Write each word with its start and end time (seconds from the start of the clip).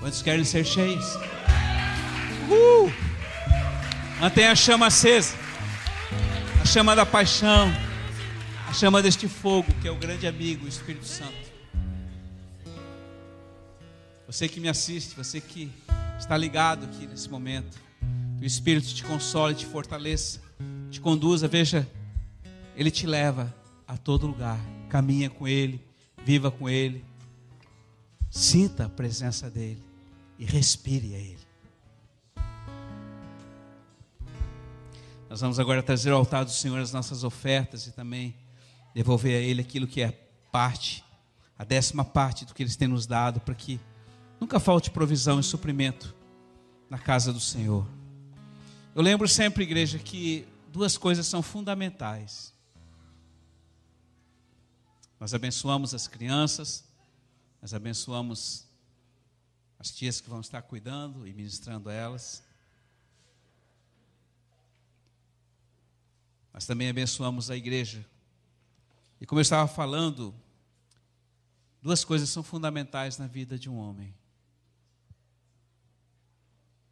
Quantos 0.00 0.22
querem 0.22 0.44
ser 0.44 0.64
cheios? 0.64 1.16
Uh! 2.48 2.90
Mantenha 4.18 4.52
a 4.52 4.56
chama 4.56 4.86
acesa. 4.86 5.36
A 6.62 6.64
chama 6.64 6.96
da 6.96 7.04
paixão. 7.04 7.70
A 8.66 8.72
chama 8.72 9.02
deste 9.02 9.28
fogo, 9.28 9.70
que 9.82 9.86
é 9.86 9.90
o 9.90 9.96
grande 9.96 10.26
amigo, 10.26 10.64
o 10.64 10.68
Espírito 10.68 11.04
Santo. 11.04 11.50
Você 14.26 14.48
que 14.48 14.58
me 14.58 14.70
assiste, 14.70 15.14
você 15.14 15.38
que 15.38 15.70
está 16.18 16.34
ligado 16.34 16.86
aqui 16.86 17.06
nesse 17.06 17.28
momento. 17.28 17.78
Que 18.38 18.44
o 18.44 18.46
Espírito 18.46 18.94
te 18.94 19.04
console, 19.04 19.54
te 19.54 19.66
fortaleça, 19.66 20.40
te 20.90 20.98
conduza. 20.98 21.46
Veja, 21.46 21.86
Ele 22.74 22.90
te 22.90 23.06
leva 23.06 23.54
a 23.86 23.98
todo 23.98 24.26
lugar. 24.26 24.58
Caminha 24.88 25.28
com 25.28 25.46
Ele, 25.46 25.78
viva 26.24 26.50
com 26.50 26.70
Ele. 26.70 27.04
Sinta 28.30 28.86
a 28.86 28.88
presença 28.88 29.50
dEle 29.50 29.89
e 30.40 30.44
respire 30.46 31.14
a 31.14 31.18
Ele. 31.18 31.46
Nós 35.28 35.42
vamos 35.42 35.60
agora 35.60 35.82
trazer 35.82 36.10
ao 36.10 36.18
altar 36.18 36.46
do 36.46 36.50
Senhor 36.50 36.80
as 36.80 36.92
nossas 36.92 37.22
ofertas 37.22 37.86
e 37.86 37.92
também 37.92 38.34
devolver 38.94 39.36
a 39.36 39.40
Ele 39.40 39.60
aquilo 39.60 39.86
que 39.86 40.00
é 40.00 40.10
parte, 40.50 41.04
a 41.58 41.62
décima 41.62 42.06
parte 42.06 42.46
do 42.46 42.54
que 42.54 42.62
Ele 42.62 42.74
tem 42.74 42.88
nos 42.88 43.06
dado, 43.06 43.38
para 43.38 43.54
que 43.54 43.78
nunca 44.40 44.58
falte 44.58 44.90
provisão 44.90 45.38
e 45.38 45.42
suprimento 45.42 46.16
na 46.88 46.98
casa 46.98 47.34
do 47.34 47.38
Senhor. 47.38 47.86
Eu 48.94 49.02
lembro 49.02 49.28
sempre, 49.28 49.62
igreja, 49.62 49.98
que 49.98 50.48
duas 50.72 50.96
coisas 50.96 51.26
são 51.26 51.42
fundamentais. 51.42 52.54
Nós 55.20 55.34
abençoamos 55.34 55.92
as 55.92 56.08
crianças, 56.08 56.82
nós 57.60 57.74
abençoamos 57.74 58.69
as 59.80 59.90
tias 59.90 60.20
que 60.20 60.28
vão 60.28 60.42
estar 60.42 60.60
cuidando 60.60 61.26
e 61.26 61.32
ministrando 61.32 61.88
a 61.88 61.94
elas. 61.94 62.44
Mas 66.52 66.66
também 66.66 66.90
abençoamos 66.90 67.50
a 67.50 67.56
igreja. 67.56 68.06
E 69.18 69.24
como 69.24 69.38
eu 69.38 69.42
estava 69.42 69.66
falando, 69.66 70.34
duas 71.80 72.04
coisas 72.04 72.28
são 72.28 72.42
fundamentais 72.42 73.16
na 73.16 73.26
vida 73.26 73.58
de 73.58 73.70
um 73.70 73.78
homem: 73.78 74.14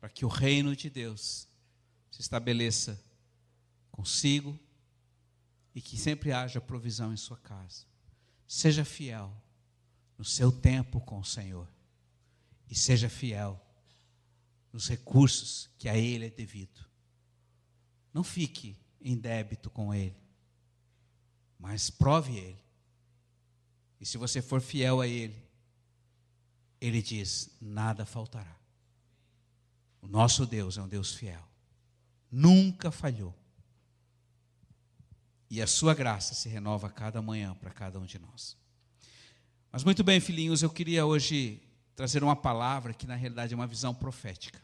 para 0.00 0.08
que 0.08 0.24
o 0.24 0.28
reino 0.28 0.74
de 0.74 0.88
Deus 0.88 1.46
se 2.10 2.22
estabeleça 2.22 2.98
consigo 3.90 4.58
e 5.74 5.82
que 5.82 5.98
sempre 5.98 6.32
haja 6.32 6.58
provisão 6.58 7.12
em 7.12 7.18
sua 7.18 7.36
casa. 7.36 7.84
Seja 8.46 8.82
fiel 8.82 9.30
no 10.16 10.24
seu 10.24 10.50
tempo 10.50 11.02
com 11.02 11.18
o 11.18 11.24
Senhor 11.24 11.68
e 12.70 12.74
seja 12.74 13.08
fiel 13.08 13.60
nos 14.72 14.88
recursos 14.88 15.70
que 15.78 15.88
a 15.88 15.96
Ele 15.96 16.26
é 16.26 16.30
devido. 16.30 16.84
Não 18.12 18.22
fique 18.22 18.76
em 19.00 19.16
débito 19.16 19.70
com 19.70 19.94
Ele, 19.94 20.16
mas 21.58 21.90
prove 21.90 22.36
Ele. 22.36 22.64
E 24.00 24.06
se 24.06 24.18
você 24.18 24.40
for 24.40 24.60
fiel 24.60 25.00
a 25.00 25.06
Ele, 25.06 25.42
Ele 26.80 27.02
diz: 27.02 27.50
nada 27.60 28.04
faltará. 28.04 28.56
O 30.00 30.06
nosso 30.06 30.46
Deus 30.46 30.78
é 30.78 30.82
um 30.82 30.88
Deus 30.88 31.14
fiel, 31.14 31.44
nunca 32.30 32.90
falhou. 32.90 33.34
E 35.50 35.62
a 35.62 35.66
sua 35.66 35.94
graça 35.94 36.34
se 36.34 36.48
renova 36.48 36.90
cada 36.90 37.22
manhã 37.22 37.54
para 37.54 37.70
cada 37.70 37.98
um 37.98 38.04
de 38.04 38.18
nós. 38.18 38.56
Mas 39.72 39.82
muito 39.82 40.04
bem, 40.04 40.20
filhinhos, 40.20 40.62
eu 40.62 40.70
queria 40.70 41.06
hoje 41.06 41.62
trazer 41.98 42.22
uma 42.22 42.36
palavra 42.36 42.94
que 42.94 43.08
na 43.08 43.16
realidade 43.16 43.52
é 43.52 43.56
uma 43.56 43.66
visão 43.66 43.92
profética. 43.92 44.62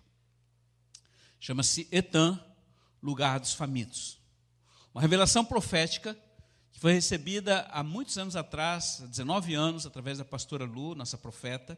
Chama-se 1.40 1.88
Etan, 1.90 2.38
lugar 3.02 3.40
dos 3.40 3.52
famintos. 3.52 4.20
Uma 4.94 5.00
revelação 5.00 5.44
profética 5.44 6.16
que 6.70 6.78
foi 6.78 6.92
recebida 6.92 7.62
há 7.72 7.82
muitos 7.82 8.16
anos 8.18 8.36
atrás, 8.36 9.00
há 9.02 9.06
19 9.06 9.52
anos, 9.52 9.84
através 9.84 10.18
da 10.18 10.24
pastora 10.24 10.64
Lu, 10.64 10.94
nossa 10.94 11.18
profeta, 11.18 11.76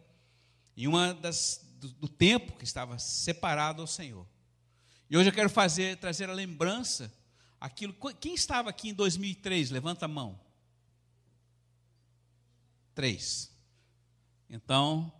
em 0.76 0.86
uma 0.86 1.14
das 1.14 1.66
do, 1.80 1.88
do 1.88 2.08
tempo 2.08 2.52
que 2.58 2.64
estava 2.64 2.98
separado 2.98 3.80
ao 3.80 3.86
Senhor. 3.86 4.26
E 5.08 5.16
hoje 5.16 5.30
eu 5.30 5.34
quero 5.34 5.48
fazer 5.48 5.96
trazer 5.96 6.28
a 6.28 6.34
lembrança 6.34 7.10
aquilo. 7.58 7.94
Quem 8.20 8.34
estava 8.34 8.68
aqui 8.68 8.90
em 8.90 8.94
2003? 8.94 9.70
Levanta 9.70 10.04
a 10.04 10.08
mão. 10.08 10.38
Três. 12.94 13.50
Então, 14.50 15.10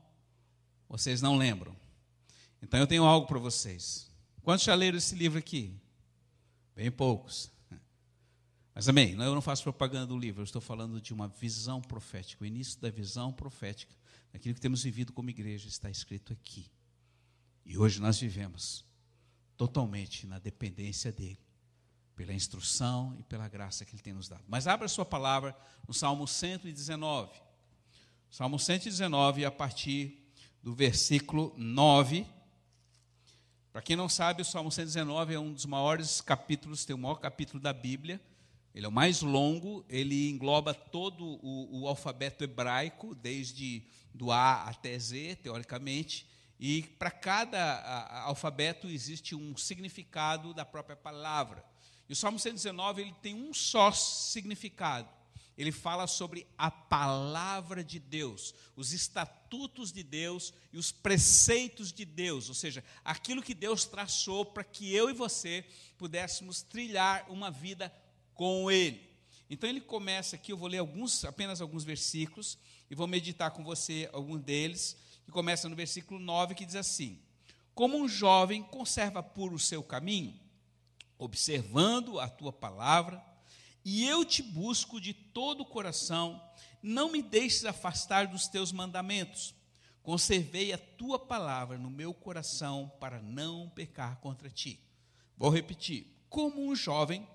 vocês 0.89 1.21
não 1.21 1.37
lembram. 1.37 1.77
Então 2.63 2.81
eu 2.81 2.87
tenho 2.87 3.05
algo 3.05 3.27
para 3.27 3.39
vocês. 3.39 4.11
Quantos 4.43 4.65
já 4.65 4.75
leram 4.75 4.99
esse 4.99 5.15
livro 5.15 5.39
aqui? 5.39 5.75
Bem 6.75 6.91
poucos. 6.91 7.51
Mas 8.75 8.89
amém, 8.89 9.13
eu 9.13 9.35
não 9.35 9.43
faço 9.43 9.63
propaganda 9.63 10.07
do 10.07 10.19
livro, 10.19 10.41
eu 10.41 10.45
estou 10.45 10.61
falando 10.61 11.01
de 11.01 11.13
uma 11.13 11.29
visão 11.29 11.81
profética, 11.81 12.45
o 12.45 12.47
início 12.47 12.81
da 12.81 12.91
visão 12.91 13.33
profética, 13.33 13.95
daquilo 14.33 14.55
que 14.55 14.61
temos 14.61 14.83
vivido 14.83 15.13
como 15.13 15.31
igreja, 15.31 15.69
está 15.69 15.91
escrito 15.91 16.33
aqui. 16.33 16.71
E 17.65 17.77
hoje 17.77 18.01
nós 18.01 18.21
vivemos 18.21 18.85
totalmente 19.57 20.27
na 20.27 20.39
dependência 20.39 21.11
dele, 21.11 21.41
pela 22.15 22.33
instrução 22.33 23.17
e 23.19 23.23
pela 23.23 23.49
graça 23.49 23.85
que 23.85 23.95
ele 23.95 24.03
tem 24.03 24.13
nos 24.13 24.29
dado. 24.29 24.45
Mas 24.47 24.67
abra 24.67 24.87
sua 24.87 25.05
palavra 25.05 25.57
no 25.89 25.95
Salmo 25.95 26.27
119. 26.27 27.33
Salmo 28.31 28.59
119, 28.59 29.45
a 29.45 29.51
partir 29.51 30.26
do 30.67 30.75
versículo 30.75 31.55
9. 31.57 32.27
Para 33.73 33.81
quem 33.81 33.95
não 33.95 34.09
sabe, 34.09 34.43
o 34.43 34.45
Salmo 34.45 34.73
119 34.73 35.33
é 35.33 35.39
um 35.39 35.53
dos 35.53 35.65
maiores 35.65 36.21
capítulos, 36.21 36.85
tem 36.85 36.93
o 36.93 36.99
maior 36.99 37.21
capítulo 37.21 37.63
da 37.63 37.73
Bíblia. 37.73 38.21
Ele 38.75 38.85
é 38.85 38.89
o 38.89 38.93
mais 38.93 39.23
longo, 39.23 39.87
ele 39.89 40.29
engloba 40.29 40.75
todo 40.75 41.39
o, 41.41 41.83
o 41.83 41.87
alfabeto 41.87 42.43
hebraico, 42.43 43.15
desde 43.15 43.85
do 44.13 44.33
A 44.33 44.65
até 44.65 44.99
Z, 44.99 45.37
teoricamente, 45.41 46.27
e 46.59 46.83
para 46.83 47.13
cada 47.13 47.63
a, 47.63 48.23
alfabeto 48.23 48.89
existe 48.89 49.37
um 49.37 49.57
significado 49.57 50.53
da 50.53 50.65
própria 50.65 50.97
palavra. 50.97 51.65
E 52.09 52.13
o 52.13 52.17
Salmo 52.17 52.41
119 52.41 53.03
ele 53.03 53.15
tem 53.23 53.37
um 53.37 53.55
só 53.55 53.93
significado. 53.93 55.09
Ele 55.57 55.73
fala 55.73 56.07
sobre 56.07 56.47
a 56.59 56.71
palavra 56.71 57.83
de 57.83 57.99
Deus, 57.99 58.55
os 58.75 58.93
estatutos 58.93 59.91
de 59.91 60.03
Deus 60.03 60.53
e 60.71 60.77
os 60.77 60.93
preceitos 60.93 61.93
de 61.93 62.05
Deus, 62.05 62.51
ou 62.51 62.55
seja, 62.55 62.85
aquilo 63.03 63.43
que 63.43 63.55
Deus 63.55 63.87
traçou 63.87 64.45
para 64.45 64.63
que 64.63 64.95
eu 64.95 65.09
e 65.09 65.15
você 65.15 65.65
pudéssemos 65.97 66.61
trilhar 66.61 67.25
uma 67.31 67.51
vida 67.51 67.91
com 68.35 68.71
ele. 68.71 69.09
Então 69.49 69.71
ele 69.71 69.81
começa 69.81 70.37
aqui, 70.37 70.53
eu 70.53 70.59
vou 70.59 70.69
ler 70.69 70.79
alguns, 70.79 71.25
apenas 71.25 71.63
alguns 71.63 71.85
versículos 71.85 72.59
e 72.91 72.95
vou 72.95 73.07
meditar 73.07 73.51
com 73.51 73.65
você 73.65 74.11
algum 74.13 74.37
deles, 74.37 74.97
que 75.25 75.31
começa 75.33 75.69
no 75.69 75.77
versículo 75.77 76.21
9 76.21 76.55
que 76.55 76.67
diz 76.67 76.77
assim: 76.77 77.19
Como 77.75 77.97
um 77.97 78.07
jovem 78.07 78.63
conserva 78.63 79.23
puro 79.23 79.55
o 79.55 79.59
seu 79.59 79.83
caminho, 79.83 80.39
observando 81.17 82.21
a 82.21 82.29
tua 82.29 82.53
palavra, 82.53 83.25
e 83.87 84.05
eu 84.05 84.23
te 84.23 84.43
busco 84.43 85.01
de 85.01 85.15
todo 85.15 85.63
o 85.63 85.67
coração, 85.67 86.43
não 86.83 87.11
me 87.11 87.23
deixes 87.23 87.65
afastar 87.65 88.27
dos 88.27 88.49
teus 88.49 88.71
mandamentos. 88.71 89.55
Conservei 90.03 90.75
a 90.75 90.79
tua 90.79 91.19
palavra 91.19 91.79
no 91.79 91.89
meu 91.89 92.13
coração 92.13 92.93
para 93.01 93.23
não 93.23 93.71
pecar 93.71 94.19
contra 94.21 94.51
ti. 94.51 94.79
Vou 95.39 95.49
repetir: 95.49 96.15
como 96.29 96.69
um 96.69 96.77
jovem 96.77 97.27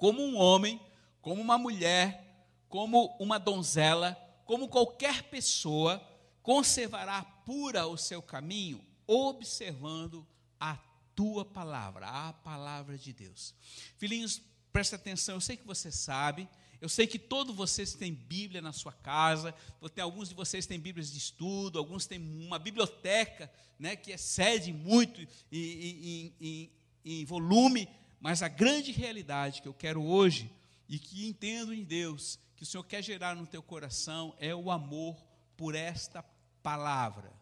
como 0.00 0.22
um 0.22 0.38
homem, 0.38 0.80
como 1.20 1.42
uma 1.42 1.58
mulher, 1.58 2.48
como 2.70 3.14
uma 3.20 3.38
donzela, 3.38 4.14
como 4.46 4.66
qualquer 4.66 5.24
pessoa, 5.24 6.02
conservará 6.42 7.22
pura 7.22 7.86
o 7.86 7.98
seu 7.98 8.22
caminho, 8.22 8.82
observando 9.06 10.26
a 10.58 10.78
tua 11.14 11.44
palavra, 11.44 12.06
a 12.08 12.32
palavra 12.32 12.96
de 12.96 13.12
Deus. 13.12 13.54
Filhinhos, 13.98 14.40
presta 14.72 14.96
atenção, 14.96 15.36
eu 15.36 15.40
sei 15.40 15.56
que 15.56 15.66
você 15.66 15.90
sabe, 15.90 16.48
eu 16.80 16.88
sei 16.88 17.06
que 17.06 17.18
todos 17.18 17.54
vocês 17.54 17.94
têm 17.94 18.12
Bíblia 18.12 18.62
na 18.62 18.72
sua 18.72 18.92
casa, 18.92 19.54
tem, 19.94 20.02
alguns 20.02 20.28
de 20.28 20.34
vocês 20.34 20.66
têm 20.66 20.80
Bíblias 20.80 21.12
de 21.12 21.18
estudo, 21.18 21.78
alguns 21.78 22.06
têm 22.06 22.18
uma 22.18 22.58
biblioteca 22.58 23.50
né, 23.78 23.96
que 23.96 24.12
excede 24.12 24.72
muito 24.72 25.20
em, 25.52 25.58
em, 25.58 26.34
em, 26.40 26.70
em 27.04 27.24
volume 27.24 27.88
mas 28.20 28.42
a 28.42 28.48
grande 28.48 28.92
realidade 28.92 29.62
que 29.62 29.66
eu 29.66 29.72
quero 29.72 30.04
hoje 30.04 30.52
e 30.86 30.98
que 30.98 31.26
entendo 31.26 31.72
em 31.72 31.82
Deus, 31.82 32.38
que 32.54 32.62
o 32.62 32.66
Senhor 32.66 32.84
quer 32.84 33.02
gerar 33.02 33.34
no 33.34 33.46
teu 33.46 33.62
coração 33.62 34.34
é 34.38 34.54
o 34.54 34.70
amor 34.70 35.16
por 35.56 35.74
esta 35.74 36.22
palavra. 36.62 37.32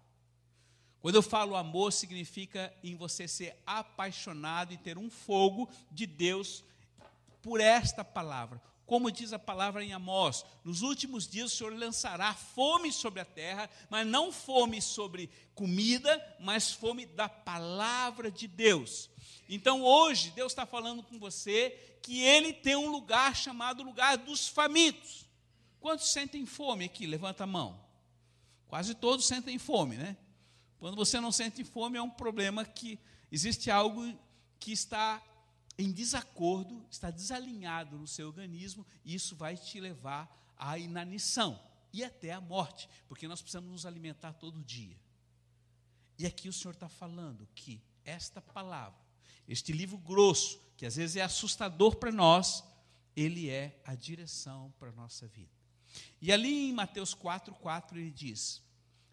Quando 1.01 1.17
eu 1.17 1.23
falo 1.23 1.57
amor, 1.57 1.93
significa 1.93 2.73
em 2.83 2.95
você 2.95 3.27
ser 3.27 3.57
apaixonado 3.67 4.73
e 4.73 4.79
ter 4.79 4.97
um 4.97 5.11
fogo 5.11 5.69
de 5.91 6.07
Deus 6.07 6.63
por 7.43 7.61
esta 7.61 8.05
palavra. 8.05 8.61
Como 8.87 9.11
diz 9.11 9.35
a 9.35 9.39
palavra 9.39 9.85
em 9.85 9.93
Amós, 9.93 10.47
nos 10.65 10.81
últimos 10.81 11.29
dias 11.29 11.53
o 11.53 11.57
Senhor 11.57 11.75
lançará 11.79 12.33
fome 12.33 12.91
sobre 12.91 13.21
a 13.21 13.25
terra, 13.25 13.69
mas 13.91 14.07
não 14.07 14.33
fome 14.33 14.81
sobre 14.81 15.31
comida, 15.55 16.37
mas 16.41 16.73
fome 16.73 17.05
da 17.05 17.29
palavra 17.29 18.31
de 18.31 18.49
Deus. 18.49 19.11
Então 19.47 19.83
hoje 19.83 20.31
Deus 20.31 20.53
está 20.53 20.65
falando 20.65 21.03
com 21.03 21.19
você 21.19 21.71
que 22.03 22.23
Ele 22.23 22.53
tem 22.53 22.77
um 22.77 22.91
lugar 22.91 23.37
chamado 23.37 23.83
lugar 23.83 24.17
dos 24.17 24.49
famintos. 24.49 25.29
Quantos 25.81 26.11
sentem 26.11 26.47
fome 26.47 26.87
aqui? 26.87 27.07
Levanta 27.07 27.45
a 27.45 27.47
mão. 27.47 27.79
Quase 28.69 28.95
todos 28.95 29.27
sentem 29.27 29.59
fome, 29.59 29.97
né? 29.97 30.17
Quando 30.79 30.97
você 30.97 31.21
não 31.21 31.33
sente 31.33 31.65
fome, 31.65 31.99
é 31.99 32.03
um 32.03 32.11
problema 32.11 32.65
que 32.65 32.99
existe 33.31 33.71
algo 33.71 34.17
que 34.59 34.73
está 34.73 35.23
em 35.79 35.93
desacordo, 35.93 36.85
está 36.91 37.11
desalinhado 37.11 37.97
no 37.97 38.07
seu 38.07 38.27
organismo, 38.27 38.85
e 39.05 39.15
isso 39.15 39.37
vai 39.37 39.57
te 39.57 39.81
levar 39.81 40.53
à 40.57 40.77
inanição 40.77 41.59
e 41.93 42.03
até 42.03 42.33
à 42.33 42.41
morte, 42.41 42.89
porque 43.07 43.29
nós 43.29 43.41
precisamos 43.41 43.71
nos 43.71 43.87
alimentar 43.87 44.33
todo 44.33 44.63
dia. 44.63 44.97
E 46.19 46.27
aqui 46.27 46.49
o 46.49 46.53
Senhor 46.53 46.75
está 46.75 46.89
falando 46.89 47.49
que 47.55 47.81
esta 48.05 48.43
palavra, 48.43 48.99
este 49.47 49.73
livro 49.73 49.97
grosso, 49.99 50.61
que 50.77 50.85
às 50.85 50.97
vezes 50.97 51.17
é 51.17 51.23
assustador 51.23 51.97
para 51.97 52.11
nós, 52.11 52.65
ele 53.15 53.49
é 53.49 53.81
a 53.85 53.95
direção 53.95 54.75
para 54.79 54.89
a 54.89 54.93
nossa 54.93 55.29
vida. 55.29 55.53
E 56.21 56.33
ali 56.33 56.71
em 56.71 56.73
Mateus 56.73 57.15
4, 57.15 57.55
4 57.55 57.99
ele 57.99 58.11
diz: 58.11 58.63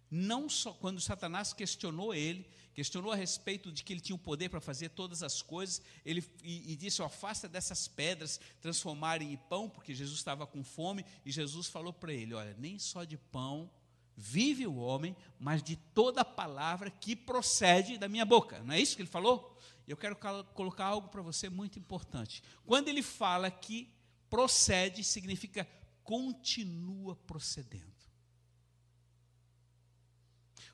não 0.10 0.50
só 0.50 0.74
quando 0.74 1.02
Satanás 1.02 1.54
questionou 1.54 2.14
ele, 2.14 2.48
questionou 2.75 3.13
a 3.13 3.16
respeito 3.16 3.72
de 3.72 3.83
que 3.83 3.94
ele 3.94 4.01
tinha 4.01 4.16
o 4.16 4.19
poder 4.19 4.50
para 4.50 4.60
fazer 4.60 4.89
todas 4.89 5.24
as 5.24 5.42
coisas, 5.42 5.81
ele 6.06 6.24
e, 6.44 6.74
e 6.74 6.75
disse: 6.75 7.01
afasta 7.01 7.48
dessas 7.48 7.88
pedras, 7.88 8.39
transformarem 8.62 9.31
em 9.31 9.38
pão, 9.38 9.69
porque 9.69 9.95
Jesus 9.95 10.19
estava 10.19 10.45
com 10.45 10.63
fome, 10.63 11.06
e 11.25 11.31
Jesus 11.31 11.68
falou 11.68 11.94
para 11.94 12.13
ele: 12.13 12.33
olha, 12.33 12.54
nem 12.60 12.77
só 12.77 13.06
de 13.06 13.18
pão 13.18 13.72
vive 14.18 14.68
o 14.68 14.75
homem, 14.75 15.16
mas 15.39 15.63
de 15.63 15.75
toda 15.75 16.24
palavra 16.24 16.89
que 16.89 17.16
procede 17.16 17.98
da 17.98 18.07
minha 18.07 18.25
boca. 18.25 18.62
Não 18.63 18.74
é 18.74 18.80
isso 18.80 18.95
que 18.95 19.01
ele 19.01 19.10
falou? 19.10 19.57
Eu 19.88 19.98
quero 19.98 20.18
colocar 20.54 20.86
algo 20.86 21.10
para 21.10 21.22
você 21.22 21.50
muito 21.50 21.80
importante. 21.80 22.42
Quando 22.66 22.88
ele 22.88 23.01
fala 23.01 23.51
que 23.51 23.94
procede, 24.30 25.04
significa 25.04 25.68
continua 26.04 27.16
procedendo. 27.16 27.94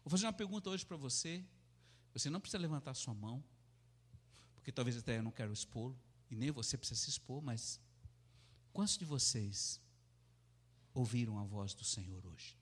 Vou 0.04 0.10
fazer 0.10 0.26
uma 0.26 0.34
pergunta 0.34 0.70
hoje 0.70 0.86
para 0.86 0.98
você. 0.98 1.44
Você 2.14 2.30
não 2.30 2.40
precisa 2.40 2.62
levantar 2.62 2.94
sua 2.94 3.14
mão, 3.14 3.44
porque 4.56 4.72
talvez 4.72 4.98
até 4.98 5.18
eu 5.18 5.24
não 5.24 5.32
quero 5.32 5.54
expô-lo, 5.54 5.98
e 6.30 6.36
nem 6.36 6.52
você 6.52 6.78
precisa 6.78 7.00
se 7.00 7.10
expor, 7.10 7.42
mas 7.42 7.80
quantos 8.72 8.98
de 8.98 9.06
vocês 9.06 9.82
ouviram 10.94 11.40
a 11.40 11.44
voz 11.44 11.74
do 11.74 11.84
Senhor 11.84 12.26
hoje? 12.26 12.58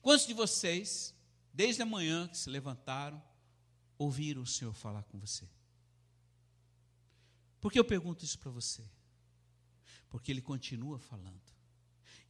Quantos 0.00 0.26
de 0.26 0.34
vocês, 0.34 1.14
desde 1.52 1.82
a 1.82 1.86
manhã 1.86 2.28
que 2.28 2.38
se 2.38 2.48
levantaram, 2.48 3.22
ouviram 3.96 4.42
o 4.42 4.46
Senhor 4.46 4.72
falar 4.72 5.02
com 5.04 5.18
você? 5.18 5.48
Por 7.60 7.72
que 7.72 7.78
eu 7.78 7.84
pergunto 7.84 8.24
isso 8.24 8.38
para 8.38 8.50
você? 8.50 8.88
Porque 10.08 10.30
Ele 10.30 10.40
continua 10.40 10.98
falando. 10.98 11.42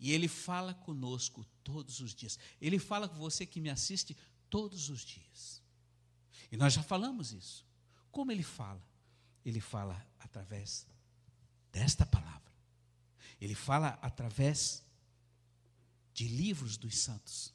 E 0.00 0.12
Ele 0.12 0.28
fala 0.28 0.74
conosco 0.74 1.44
todos 1.62 2.00
os 2.00 2.14
dias. 2.14 2.38
Ele 2.60 2.78
fala 2.78 3.08
com 3.08 3.16
você 3.16 3.44
que 3.44 3.60
me 3.60 3.68
assiste 3.68 4.16
todos 4.50 4.88
os 4.88 5.00
dias. 5.00 5.62
E 6.50 6.56
nós 6.56 6.72
já 6.72 6.82
falamos 6.82 7.32
isso. 7.32 7.66
Como 8.10 8.32
Ele 8.32 8.42
fala? 8.42 8.82
Ele 9.44 9.60
fala 9.60 10.06
através 10.18 10.86
desta 11.70 12.04
palavra. 12.04 12.52
Ele 13.40 13.54
fala 13.54 13.98
através 14.02 14.84
de 16.12 16.26
livros 16.26 16.76
dos 16.76 16.98
santos. 16.98 17.54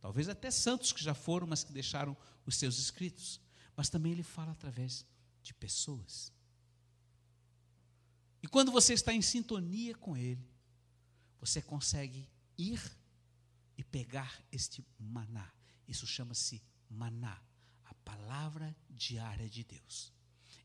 Talvez 0.00 0.28
até 0.28 0.50
santos 0.50 0.92
que 0.92 1.02
já 1.02 1.14
foram, 1.14 1.46
mas 1.46 1.62
que 1.62 1.72
deixaram 1.72 2.16
os 2.44 2.56
seus 2.56 2.78
escritos. 2.78 3.40
Mas 3.76 3.88
também 3.88 4.12
ele 4.12 4.22
fala 4.22 4.52
através 4.52 5.06
de 5.42 5.54
pessoas. 5.54 6.32
E 8.42 8.48
quando 8.48 8.72
você 8.72 8.94
está 8.94 9.12
em 9.12 9.22
sintonia 9.22 9.94
com 9.94 10.16
ele, 10.16 10.44
você 11.38 11.62
consegue 11.62 12.28
ir 12.58 12.82
e 13.76 13.84
pegar 13.84 14.42
este 14.50 14.84
maná. 14.98 15.50
Isso 15.90 16.06
chama-se 16.06 16.62
maná, 16.88 17.42
a 17.84 17.94
palavra 17.96 18.76
diária 18.88 19.48
de 19.48 19.64
Deus. 19.64 20.12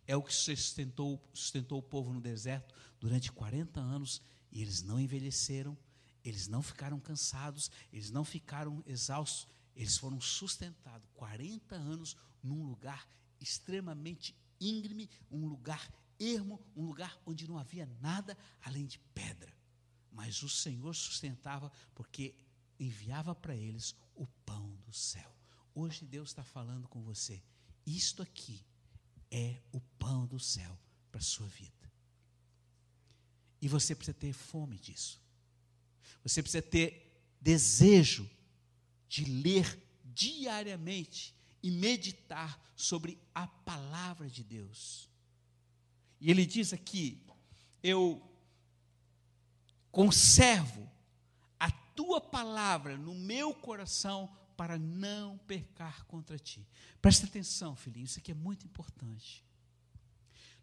É 0.06 0.16
o 0.16 0.22
que 0.22 0.32
sustentou, 0.32 1.20
sustentou 1.34 1.80
o 1.80 1.84
povo 1.84 2.14
no 2.14 2.22
deserto 2.22 2.76
durante 3.00 3.32
40 3.32 3.80
anos 3.80 4.22
e 4.52 4.62
eles 4.62 4.84
não 4.84 5.00
envelheceram, 5.00 5.76
eles 6.24 6.48
não 6.48 6.62
ficaram 6.62 7.00
cansados, 7.00 7.72
eles 7.92 8.12
não 8.12 8.24
ficaram 8.24 8.84
exaustos, 8.86 9.48
eles 9.76 9.98
foram 9.98 10.22
sustentados 10.22 11.08
40 11.16 11.76
anos 11.76 12.16
num 12.44 12.64
lugar 12.64 13.08
extremamente 13.42 14.36
íngreme, 14.62 15.10
um 15.32 15.48
lugar 15.48 15.92
ermo, 16.20 16.64
um 16.76 16.86
lugar 16.86 17.20
onde 17.26 17.48
não 17.48 17.58
havia 17.58 17.88
nada 18.00 18.38
além 18.62 18.86
de 18.86 19.00
pedra. 19.00 19.52
Mas 20.12 20.44
o 20.44 20.50
Senhor 20.50 20.94
sustentava 20.94 21.72
porque 21.96 22.36
enviava 22.80 23.34
para 23.34 23.56
eles 23.56 23.96
o 24.16 24.26
pão 24.46 24.78
do 24.86 24.94
céu. 24.94 25.36
Hoje 25.74 26.06
Deus 26.06 26.30
está 26.30 26.44
falando 26.44 26.88
com 26.88 27.02
você. 27.02 27.42
Isto 27.86 28.22
aqui 28.22 28.66
é 29.30 29.62
o 29.72 29.80
pão 29.80 30.26
do 30.26 30.40
céu 30.40 30.78
para 31.12 31.20
a 31.20 31.24
sua 31.24 31.48
vida. 31.48 31.92
E 33.62 33.68
você 33.68 33.96
precisa 33.96 34.18
ter 34.18 34.34
fome 34.34 34.78
disso. 34.78 35.22
Você 36.24 36.42
precisa 36.42 36.62
ter 36.62 37.22
desejo 37.42 38.30
de 39.08 39.26
ler 39.26 39.82
diariamente 40.04 41.36
e 41.62 41.72
meditar 41.72 42.62
sobre 42.76 43.20
a 43.34 43.48
palavra 43.48 44.30
de 44.30 44.44
Deus. 44.44 45.10
E 46.20 46.30
ele 46.30 46.46
diz 46.46 46.74
aqui: 46.74 47.26
Eu 47.82 48.22
conservo 49.92 50.90
tua 51.96 52.20
palavra 52.20 52.98
no 52.98 53.16
meu 53.16 53.54
coração 53.54 54.30
para 54.56 54.78
não 54.78 55.38
pecar 55.40 56.06
contra 56.06 56.38
ti. 56.38 56.68
Presta 57.02 57.26
atenção, 57.26 57.76
filhinho, 57.76 58.06
isso 58.06 58.20
aqui 58.20 58.32
é 58.32 58.36
muito 58.36 58.66
importante. 58.66 59.44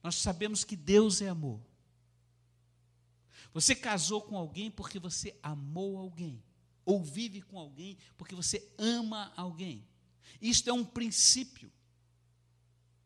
Nós 0.03 0.17
sabemos 0.17 0.65
que 0.65 0.77
Deus 0.77 1.21
é 1.21 1.29
amor. 1.29 1.61
Você 3.53 3.75
casou 3.75 4.23
com 4.23 4.37
alguém 4.37 4.71
porque 4.71 4.99
você 4.99 5.37
amou 5.43 5.99
alguém, 5.99 6.43
ou 6.85 7.03
vive 7.03 7.43
com 7.43 7.59
alguém 7.59 7.99
porque 8.17 8.35
você 8.35 8.73
ama 8.79 9.33
alguém. 9.37 9.87
Isto 10.41 10.71
é 10.71 10.73
um 10.73 10.85
princípio. 10.85 11.71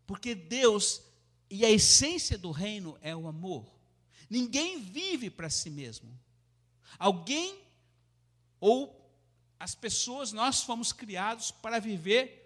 Porque 0.07 0.35
Deus 0.35 1.03
e 1.51 1.65
a 1.65 1.71
essência 1.71 2.39
do 2.39 2.51
reino 2.51 2.97
é 3.01 3.15
o 3.15 3.27
amor. 3.27 3.71
Ninguém 4.31 4.81
vive 4.81 5.31
para 5.31 5.51
si 5.51 5.69
mesmo. 5.69 6.09
Alguém 6.99 7.66
ou 8.61 8.97
as 9.59 9.75
pessoas, 9.75 10.33
nós 10.33 10.63
fomos 10.63 10.93
criados 10.93 11.51
para 11.51 11.79
viver 11.79 12.43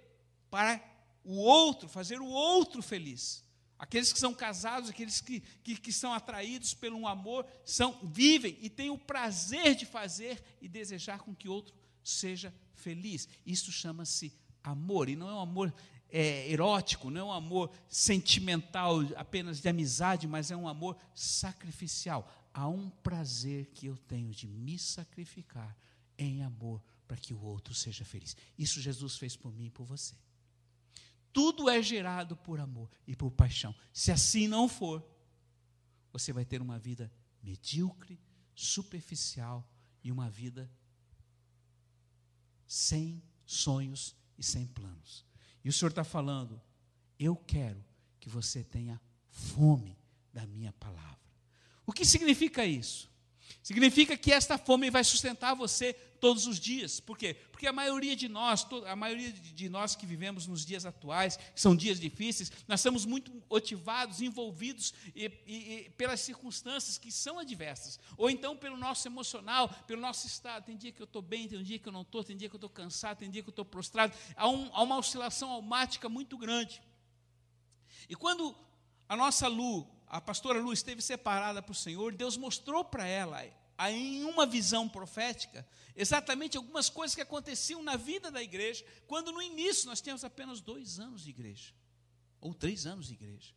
para 0.50 0.80
o 1.24 1.36
outro, 1.36 1.88
fazer 1.88 2.20
o 2.20 2.26
outro 2.26 2.82
feliz. 2.82 3.44
Aqueles 3.78 4.12
que 4.12 4.18
são 4.18 4.34
casados, 4.34 4.90
aqueles 4.90 5.20
que, 5.20 5.40
que, 5.62 5.76
que 5.76 5.92
são 5.92 6.12
atraídos 6.12 6.74
pelo 6.74 7.06
amor, 7.06 7.46
são, 7.64 7.98
vivem 8.02 8.58
e 8.60 8.68
têm 8.68 8.90
o 8.90 8.98
prazer 8.98 9.74
de 9.74 9.86
fazer 9.86 10.42
e 10.60 10.68
desejar 10.68 11.20
com 11.20 11.34
que 11.34 11.48
outro 11.48 11.74
seja 12.04 12.54
feliz. 12.74 13.28
Isso 13.46 13.72
chama-se 13.72 14.32
amor, 14.62 15.08
e 15.08 15.16
não 15.16 15.28
é 15.28 15.32
um 15.32 15.40
amor 15.40 15.74
é, 16.10 16.50
erótico, 16.50 17.10
não 17.10 17.20
é 17.20 17.24
um 17.24 17.32
amor 17.32 17.70
sentimental, 17.88 19.00
apenas 19.16 19.60
de 19.60 19.68
amizade, 19.68 20.28
mas 20.28 20.50
é 20.50 20.56
um 20.56 20.68
amor 20.68 20.96
sacrificial. 21.14 22.30
Há 22.52 22.68
um 22.68 22.90
prazer 22.90 23.66
que 23.72 23.86
eu 23.86 23.96
tenho 23.96 24.30
de 24.30 24.46
me 24.46 24.78
sacrificar 24.78 25.74
em 26.22 26.42
amor 26.42 26.82
para 27.08 27.16
que 27.16 27.34
o 27.34 27.40
outro 27.40 27.74
seja 27.74 28.04
feliz. 28.04 28.36
Isso 28.56 28.80
Jesus 28.80 29.16
fez 29.16 29.34
por 29.36 29.52
mim 29.52 29.66
e 29.66 29.70
por 29.70 29.84
você. 29.84 30.14
Tudo 31.32 31.68
é 31.68 31.82
gerado 31.82 32.36
por 32.36 32.60
amor 32.60 32.90
e 33.06 33.16
por 33.16 33.30
paixão. 33.30 33.74
Se 33.92 34.12
assim 34.12 34.46
não 34.46 34.68
for, 34.68 35.04
você 36.12 36.32
vai 36.32 36.44
ter 36.44 36.60
uma 36.60 36.78
vida 36.78 37.10
medíocre, 37.42 38.20
superficial 38.54 39.68
e 40.02 40.12
uma 40.12 40.28
vida 40.28 40.70
sem 42.66 43.22
sonhos 43.46 44.14
e 44.36 44.42
sem 44.42 44.66
planos. 44.66 45.24
E 45.64 45.68
o 45.68 45.72
Senhor 45.72 45.90
está 45.90 46.04
falando: 46.04 46.60
eu 47.18 47.34
quero 47.36 47.84
que 48.18 48.28
você 48.28 48.62
tenha 48.62 49.00
fome 49.28 49.98
da 50.32 50.46
minha 50.46 50.72
palavra. 50.74 51.18
O 51.86 51.92
que 51.92 52.04
significa 52.04 52.64
isso? 52.64 53.10
Significa 53.62 54.16
que 54.16 54.32
esta 54.32 54.56
fome 54.56 54.90
vai 54.90 55.04
sustentar 55.04 55.54
você 55.54 55.94
todos 56.20 56.46
os 56.46 56.60
dias. 56.60 57.00
Por 57.00 57.16
quê? 57.16 57.34
Porque 57.50 57.66
a 57.66 57.72
maioria 57.72 58.14
de 58.14 58.28
nós, 58.28 58.66
a 58.86 58.94
maioria 58.94 59.32
de 59.32 59.68
nós 59.68 59.96
que 59.96 60.06
vivemos 60.06 60.46
nos 60.46 60.64
dias 60.64 60.84
atuais, 60.84 61.36
que 61.36 61.60
são 61.60 61.74
dias 61.74 61.98
difíceis, 61.98 62.52
nós 62.68 62.80
estamos 62.80 63.04
muito 63.04 63.32
motivados, 63.50 64.20
envolvidos 64.20 64.92
e, 65.14 65.26
e, 65.46 65.54
e 65.86 65.90
pelas 65.90 66.20
circunstâncias 66.20 66.98
que 66.98 67.10
são 67.10 67.38
adversas. 67.38 67.98
Ou 68.16 68.28
então 68.28 68.56
pelo 68.56 68.76
nosso 68.76 69.08
emocional, 69.08 69.68
pelo 69.86 70.00
nosso 70.00 70.26
estado. 70.26 70.64
Tem 70.64 70.76
dia 70.76 70.92
que 70.92 71.00
eu 71.00 71.04
estou 71.04 71.22
bem, 71.22 71.48
tem 71.48 71.62
dia 71.62 71.78
que 71.78 71.88
eu 71.88 71.92
não 71.92 72.02
estou, 72.02 72.22
tem 72.22 72.36
dia 72.36 72.48
que 72.48 72.54
eu 72.54 72.58
estou 72.58 72.70
cansado, 72.70 73.18
tem 73.18 73.30
dia 73.30 73.42
que 73.42 73.48
eu 73.48 73.52
estou 73.52 73.64
prostrado. 73.64 74.12
Há, 74.36 74.48
um, 74.48 74.70
há 74.72 74.82
uma 74.82 74.98
oscilação 74.98 75.50
almática 75.50 76.08
muito 76.08 76.36
grande. 76.36 76.82
E 78.08 78.14
quando 78.14 78.54
a 79.08 79.16
nossa 79.16 79.48
Lu, 79.48 79.86
a 80.06 80.20
pastora 80.20 80.60
Lu, 80.60 80.72
esteve 80.72 81.00
separada 81.00 81.62
para 81.62 81.72
o 81.72 81.74
Senhor, 81.74 82.12
Deus 82.12 82.36
mostrou 82.36 82.84
para 82.84 83.06
ela, 83.06 83.44
em 83.88 84.24
uma 84.24 84.44
visão 84.44 84.88
profética, 84.88 85.66
exatamente 85.96 86.56
algumas 86.56 86.90
coisas 86.90 87.14
que 87.14 87.20
aconteciam 87.22 87.82
na 87.82 87.96
vida 87.96 88.30
da 88.30 88.42
igreja, 88.42 88.84
quando 89.06 89.32
no 89.32 89.40
início 89.40 89.86
nós 89.86 90.00
tínhamos 90.00 90.24
apenas 90.24 90.60
dois 90.60 90.98
anos 90.98 91.22
de 91.22 91.30
igreja, 91.30 91.72
ou 92.40 92.52
três 92.52 92.86
anos 92.86 93.06
de 93.06 93.14
igreja. 93.14 93.54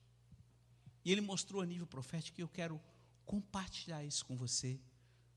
E 1.03 1.12
ele 1.12 1.22
mostrou 1.22 1.62
a 1.62 1.65
nível 1.65 1.86
profético 1.86 2.39
e 2.39 2.44
eu 2.44 2.48
quero 2.48 2.82
compartilhar 3.25 4.03
isso 4.03 4.25
com 4.25 4.38
você, 4.38 4.80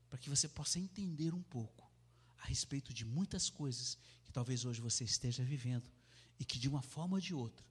para 0.09 0.17
que 0.17 0.29
você 0.29 0.47
possa 0.47 0.79
entender 0.79 1.33
um 1.33 1.43
pouco 1.43 1.91
a 2.39 2.45
respeito 2.45 2.93
de 2.93 3.03
muitas 3.03 3.49
coisas 3.49 3.97
que 4.23 4.31
talvez 4.31 4.63
hoje 4.63 4.79
você 4.79 5.03
esteja 5.03 5.43
vivendo 5.43 5.91
e 6.39 6.45
que 6.45 6.59
de 6.59 6.69
uma 6.69 6.81
forma 6.81 7.15
ou 7.15 7.21
de 7.21 7.33
outra 7.33 7.65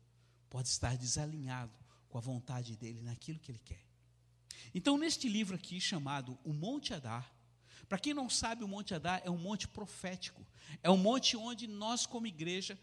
pode 0.50 0.68
estar 0.68 0.96
desalinhado 0.96 1.72
com 2.08 2.18
a 2.18 2.20
vontade 2.20 2.76
dele 2.76 3.00
naquilo 3.00 3.38
que 3.38 3.50
ele 3.50 3.58
quer. 3.58 3.85
Então, 4.74 4.98
neste 4.98 5.28
livro 5.28 5.54
aqui 5.54 5.80
chamado 5.80 6.38
O 6.44 6.52
Monte 6.52 6.94
Adar, 6.94 7.32
para 7.88 7.98
quem 7.98 8.12
não 8.12 8.28
sabe, 8.28 8.64
o 8.64 8.68
Monte 8.68 8.94
Adar 8.94 9.22
é 9.24 9.30
um 9.30 9.38
monte 9.38 9.68
profético, 9.68 10.44
é 10.82 10.90
um 10.90 10.96
monte 10.96 11.36
onde 11.36 11.66
nós, 11.66 12.04
como 12.04 12.26
igreja, 12.26 12.78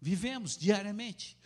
vivemos 0.00 0.56
diariamente. 0.56 1.36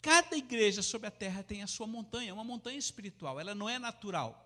Cada 0.00 0.36
igreja 0.36 0.82
sobre 0.82 1.08
a 1.08 1.10
terra 1.10 1.42
tem 1.42 1.62
a 1.62 1.66
sua 1.66 1.86
montanha, 1.86 2.30
é 2.30 2.32
uma 2.32 2.44
montanha 2.44 2.78
espiritual, 2.78 3.38
ela 3.38 3.54
não 3.54 3.68
é 3.68 3.78
natural. 3.78 4.42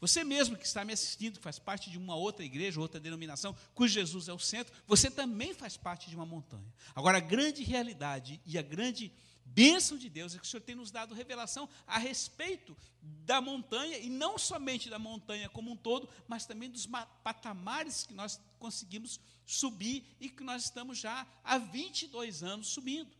Você 0.00 0.24
mesmo 0.24 0.56
que 0.56 0.66
está 0.66 0.84
me 0.84 0.92
assistindo, 0.92 1.38
que 1.38 1.44
faz 1.44 1.58
parte 1.58 1.88
de 1.88 1.96
uma 1.96 2.16
outra 2.16 2.44
igreja, 2.44 2.80
outra 2.80 3.00
denominação, 3.00 3.56
cujo 3.72 3.94
Jesus 3.94 4.28
é 4.28 4.32
o 4.32 4.38
centro, 4.38 4.74
você 4.86 5.10
também 5.10 5.54
faz 5.54 5.76
parte 5.76 6.10
de 6.10 6.16
uma 6.16 6.26
montanha. 6.26 6.74
Agora, 6.94 7.18
a 7.18 7.20
grande 7.20 7.62
realidade 7.62 8.40
e 8.44 8.58
a 8.58 8.62
grande 8.62 9.12
bênção 9.44 9.98
de 9.98 10.08
Deus 10.08 10.34
é 10.34 10.38
que 10.38 10.44
o 10.44 10.48
Senhor 10.48 10.62
tem 10.62 10.74
nos 10.74 10.90
dado 10.90 11.14
revelação 11.14 11.68
a 11.86 11.98
respeito 11.98 12.76
da 13.00 13.40
montanha, 13.40 13.98
e 13.98 14.08
não 14.08 14.38
somente 14.38 14.88
da 14.88 14.98
montanha 14.98 15.48
como 15.48 15.70
um 15.70 15.76
todo, 15.76 16.08
mas 16.26 16.46
também 16.46 16.70
dos 16.70 16.86
patamares 17.22 18.04
que 18.04 18.14
nós 18.14 18.40
conseguimos 18.58 19.20
subir 19.44 20.04
e 20.20 20.28
que 20.28 20.42
nós 20.42 20.64
estamos 20.64 20.98
já 20.98 21.26
há 21.44 21.58
22 21.58 22.42
anos 22.42 22.68
subindo. 22.68 23.10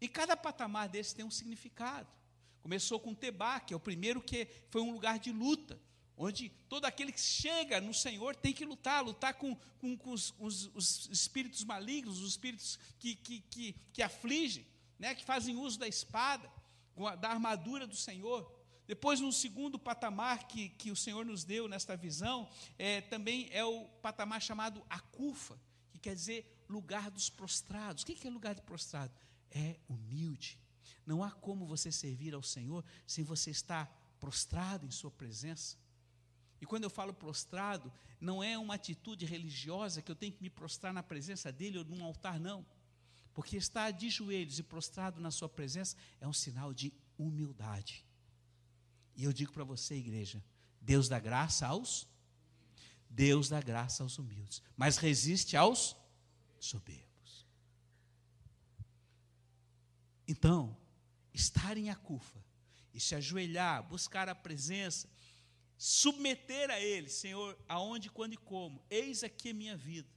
E 0.00 0.08
cada 0.08 0.36
patamar 0.36 0.88
desse 0.88 1.14
tem 1.14 1.24
um 1.24 1.30
significado. 1.30 2.08
Começou 2.60 3.00
com 3.00 3.14
Tebá, 3.14 3.60
que 3.60 3.72
é 3.72 3.76
o 3.76 3.80
primeiro 3.80 4.20
que 4.20 4.48
foi 4.70 4.82
um 4.82 4.92
lugar 4.92 5.18
de 5.18 5.32
luta, 5.32 5.80
onde 6.16 6.48
todo 6.68 6.84
aquele 6.84 7.12
que 7.12 7.20
chega 7.20 7.80
no 7.80 7.94
Senhor 7.94 8.34
tem 8.34 8.52
que 8.52 8.64
lutar, 8.64 9.04
lutar 9.04 9.34
com, 9.34 9.54
com, 9.78 9.96
com 9.96 10.10
os, 10.10 10.34
os, 10.38 10.70
os, 10.74 11.08
espíritos 11.10 11.62
malignos, 11.64 12.20
os 12.20 12.30
espíritos 12.30 12.78
que, 12.98 13.14
que, 13.14 13.40
que, 13.42 13.76
que 13.92 14.02
afligem, 14.02 14.66
né, 14.98 15.14
que 15.14 15.24
fazem 15.24 15.56
uso 15.56 15.78
da 15.78 15.88
espada, 15.88 16.50
da 17.20 17.30
armadura 17.30 17.86
do 17.86 17.96
Senhor. 17.96 18.50
Depois, 18.86 19.20
um 19.20 19.32
segundo 19.32 19.78
patamar 19.78 20.46
que, 20.46 20.68
que 20.70 20.90
o 20.90 20.96
Senhor 20.96 21.24
nos 21.24 21.44
deu 21.44 21.68
nesta 21.68 21.96
visão, 21.96 22.48
é, 22.78 23.00
também 23.00 23.48
é 23.50 23.64
o 23.64 23.84
patamar 24.00 24.40
chamado 24.40 24.84
Acufa, 24.88 25.58
que 25.90 25.98
quer 25.98 26.14
dizer 26.14 26.64
lugar 26.68 27.10
dos 27.10 27.28
prostrados. 27.28 28.02
O 28.02 28.06
que 28.06 28.26
é 28.26 28.30
lugar 28.30 28.54
de 28.54 28.62
prostrado? 28.62 29.12
É 29.50 29.76
humilde. 29.88 30.58
Não 31.04 31.22
há 31.22 31.30
como 31.30 31.66
você 31.66 31.90
servir 31.90 32.34
ao 32.34 32.42
Senhor 32.42 32.84
sem 33.06 33.24
você 33.24 33.50
estar 33.50 33.86
prostrado 34.20 34.86
em 34.86 34.90
Sua 34.90 35.10
presença. 35.10 35.76
E 36.60 36.66
quando 36.66 36.84
eu 36.84 36.90
falo 36.90 37.12
prostrado, 37.12 37.92
não 38.20 38.42
é 38.42 38.56
uma 38.56 38.74
atitude 38.74 39.26
religiosa 39.26 40.00
que 40.00 40.10
eu 40.10 40.16
tenho 40.16 40.32
que 40.32 40.42
me 40.42 40.50
prostrar 40.50 40.92
na 40.92 41.02
presença 41.02 41.52
dele 41.52 41.78
ou 41.78 41.84
num 41.84 42.04
altar, 42.04 42.40
não. 42.40 42.64
Porque 43.36 43.56
estar 43.56 43.92
de 43.92 44.10
joelhos 44.10 44.58
e 44.58 44.64
prostrado 44.64 45.20
na 45.20 45.30
sua 45.30 45.48
presença 45.48 45.94
é 46.20 46.26
um 46.26 46.32
sinal 46.32 46.74
de 46.74 46.92
humildade. 47.16 48.04
E 49.14 49.22
eu 49.22 49.32
digo 49.32 49.52
para 49.52 49.62
você, 49.62 49.94
igreja, 49.94 50.42
Deus 50.80 51.08
dá 51.08 51.20
graça 51.20 51.68
aos 51.68 52.08
Deus 53.16 53.48
dá 53.48 53.62
graça 53.62 54.02
aos 54.02 54.18
humildes, 54.18 54.62
mas 54.76 54.98
resiste 54.98 55.56
aos 55.56 55.96
soberbos. 56.60 57.46
Então, 60.28 60.76
estar 61.32 61.78
em 61.78 61.88
Acufa 61.88 62.44
e 62.92 63.00
se 63.00 63.14
ajoelhar, 63.14 63.82
buscar 63.88 64.28
a 64.28 64.34
presença, 64.34 65.08
submeter 65.78 66.70
a 66.70 66.78
Ele, 66.78 67.08
Senhor, 67.08 67.58
aonde, 67.66 68.10
quando 68.10 68.34
e 68.34 68.36
como, 68.36 68.84
eis 68.90 69.24
aqui 69.24 69.48
a 69.48 69.54
minha 69.54 69.76
vida, 69.76 70.10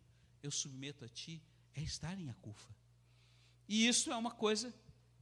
eu 0.44 0.52
submeto 0.52 1.06
a 1.06 1.08
Ti, 1.08 1.42
é 1.74 1.82
estar 1.82 2.20
em 2.20 2.30
Acufa. 2.30 2.79
E 3.70 3.88
isso 3.88 4.12
é 4.12 4.18
uma 4.18 4.32
coisa 4.32 4.74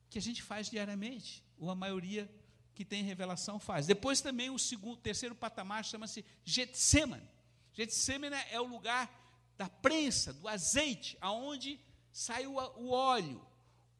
que 0.09 0.17
a 0.17 0.21
gente 0.21 0.41
faz 0.41 0.69
diariamente, 0.69 1.43
ou 1.59 1.69
a 1.69 1.75
maioria 1.75 2.31
que 2.73 2.85
tem 2.85 3.03
revelação 3.03 3.59
faz. 3.59 3.85
Depois 3.85 4.21
também 4.21 4.49
o 4.49 4.57
segundo, 4.57 4.95
terceiro 4.95 5.35
patamar 5.35 5.83
chama-se 5.83 6.23
Getsemane. 6.45 7.29
Getsemane 7.73 8.37
é 8.49 8.61
o 8.61 8.65
lugar 8.65 9.11
da 9.57 9.67
prensa, 9.67 10.31
do 10.31 10.47
azeite, 10.47 11.17
aonde 11.19 11.77
sai 12.09 12.47
o, 12.47 12.53
o 12.53 12.91
óleo, 12.91 13.45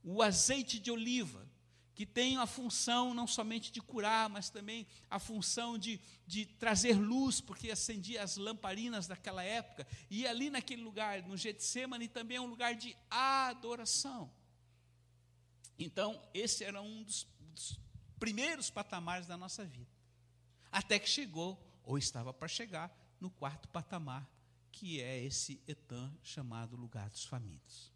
o 0.02 0.24
azeite 0.24 0.80
de 0.80 0.90
oliva 0.90 1.46
que 1.98 2.06
tem 2.06 2.38
a 2.38 2.46
função 2.46 3.12
não 3.12 3.26
somente 3.26 3.72
de 3.72 3.82
curar, 3.82 4.30
mas 4.30 4.52
também 4.52 4.86
a 5.10 5.18
função 5.18 5.80
de, 5.80 6.00
de 6.28 6.46
trazer 6.46 6.94
luz, 6.94 7.42
porque 7.42 7.72
acendia 7.72 8.22
as 8.22 8.38
lamparinas 8.38 9.08
daquela 9.08 9.44
época. 9.44 9.88
E 10.08 10.28
ali 10.28 10.52
naquele 10.52 10.84
lugar, 10.84 11.24
no 11.24 11.36
Getsemane, 11.36 12.08
também 12.08 12.38
é 12.38 12.42
um 12.42 12.46
lugar 12.46 12.76
de 12.76 12.96
adoração. 13.10 14.32
Então, 15.78 16.22
esse 16.34 16.64
era 16.64 16.82
um 16.82 17.04
dos, 17.04 17.28
dos 17.40 17.80
primeiros 18.20 18.70
patamares 18.70 19.28
da 19.28 19.38
nossa 19.38 19.64
vida. 19.66 19.92
Até 20.72 21.00
que 21.00 21.10
chegou, 21.10 21.62
ou 21.84 21.98
estava 21.98 22.34
para 22.34 22.48
chegar, 22.48 22.96
no 23.20 23.30
quarto 23.30 23.68
patamar, 23.70 24.30
que 24.72 25.02
é 25.02 25.24
esse 25.24 25.62
etã 25.68 26.12
chamado 26.22 26.76
lugar 26.76 27.10
dos 27.10 27.26
famintos. 27.26 27.92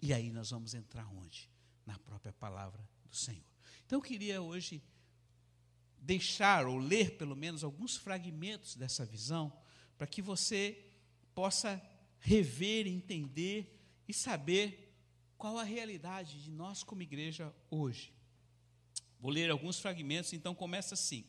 E 0.00 0.12
aí 0.12 0.30
nós 0.30 0.50
vamos 0.50 0.74
entrar 0.74 1.06
onde? 1.08 1.50
Na 1.86 1.98
própria 1.98 2.32
palavra 2.32 2.88
do 3.04 3.16
Senhor. 3.16 3.44
Então 3.86 3.98
eu 3.98 4.02
queria 4.02 4.40
hoje 4.40 4.82
deixar 5.98 6.66
ou 6.66 6.78
ler 6.78 7.16
pelo 7.16 7.36
menos 7.36 7.62
alguns 7.62 7.96
fragmentos 7.96 8.74
dessa 8.74 9.04
visão, 9.04 9.52
para 9.96 10.06
que 10.06 10.20
você 10.20 10.84
possa 11.34 11.80
rever, 12.18 12.86
entender 12.86 13.78
e 14.06 14.12
saber 14.12 14.91
qual 15.42 15.58
a 15.58 15.64
realidade 15.64 16.40
de 16.40 16.52
nós 16.52 16.84
como 16.84 17.02
igreja 17.02 17.52
hoje. 17.68 18.14
Vou 19.18 19.28
ler 19.28 19.50
alguns 19.50 19.80
fragmentos, 19.80 20.32
então 20.32 20.54
começa 20.54 20.94
assim. 20.94 21.24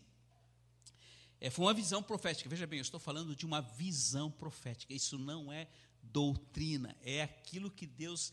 É, 1.41 1.49
foi 1.49 1.65
uma 1.65 1.73
visão 1.73 2.03
profética. 2.03 2.47
Veja 2.47 2.67
bem, 2.67 2.77
eu 2.77 2.83
estou 2.83 2.99
falando 2.99 3.35
de 3.35 3.43
uma 3.43 3.59
visão 3.59 4.29
profética. 4.29 4.93
Isso 4.93 5.17
não 5.17 5.51
é 5.51 5.67
doutrina, 6.03 6.95
é 7.01 7.23
aquilo 7.23 7.71
que 7.71 7.87
Deus 7.87 8.31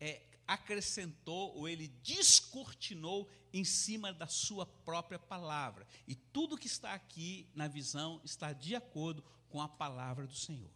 é, 0.00 0.20
acrescentou 0.48 1.56
ou 1.56 1.68
ele 1.68 1.86
descortinou 2.02 3.30
em 3.52 3.62
cima 3.62 4.12
da 4.12 4.26
sua 4.26 4.66
própria 4.66 5.20
palavra. 5.20 5.86
E 6.08 6.16
tudo 6.16 6.58
que 6.58 6.66
está 6.66 6.92
aqui 6.92 7.48
na 7.54 7.68
visão 7.68 8.20
está 8.24 8.52
de 8.52 8.74
acordo 8.74 9.22
com 9.48 9.62
a 9.62 9.68
palavra 9.68 10.26
do 10.26 10.34
Senhor. 10.34 10.72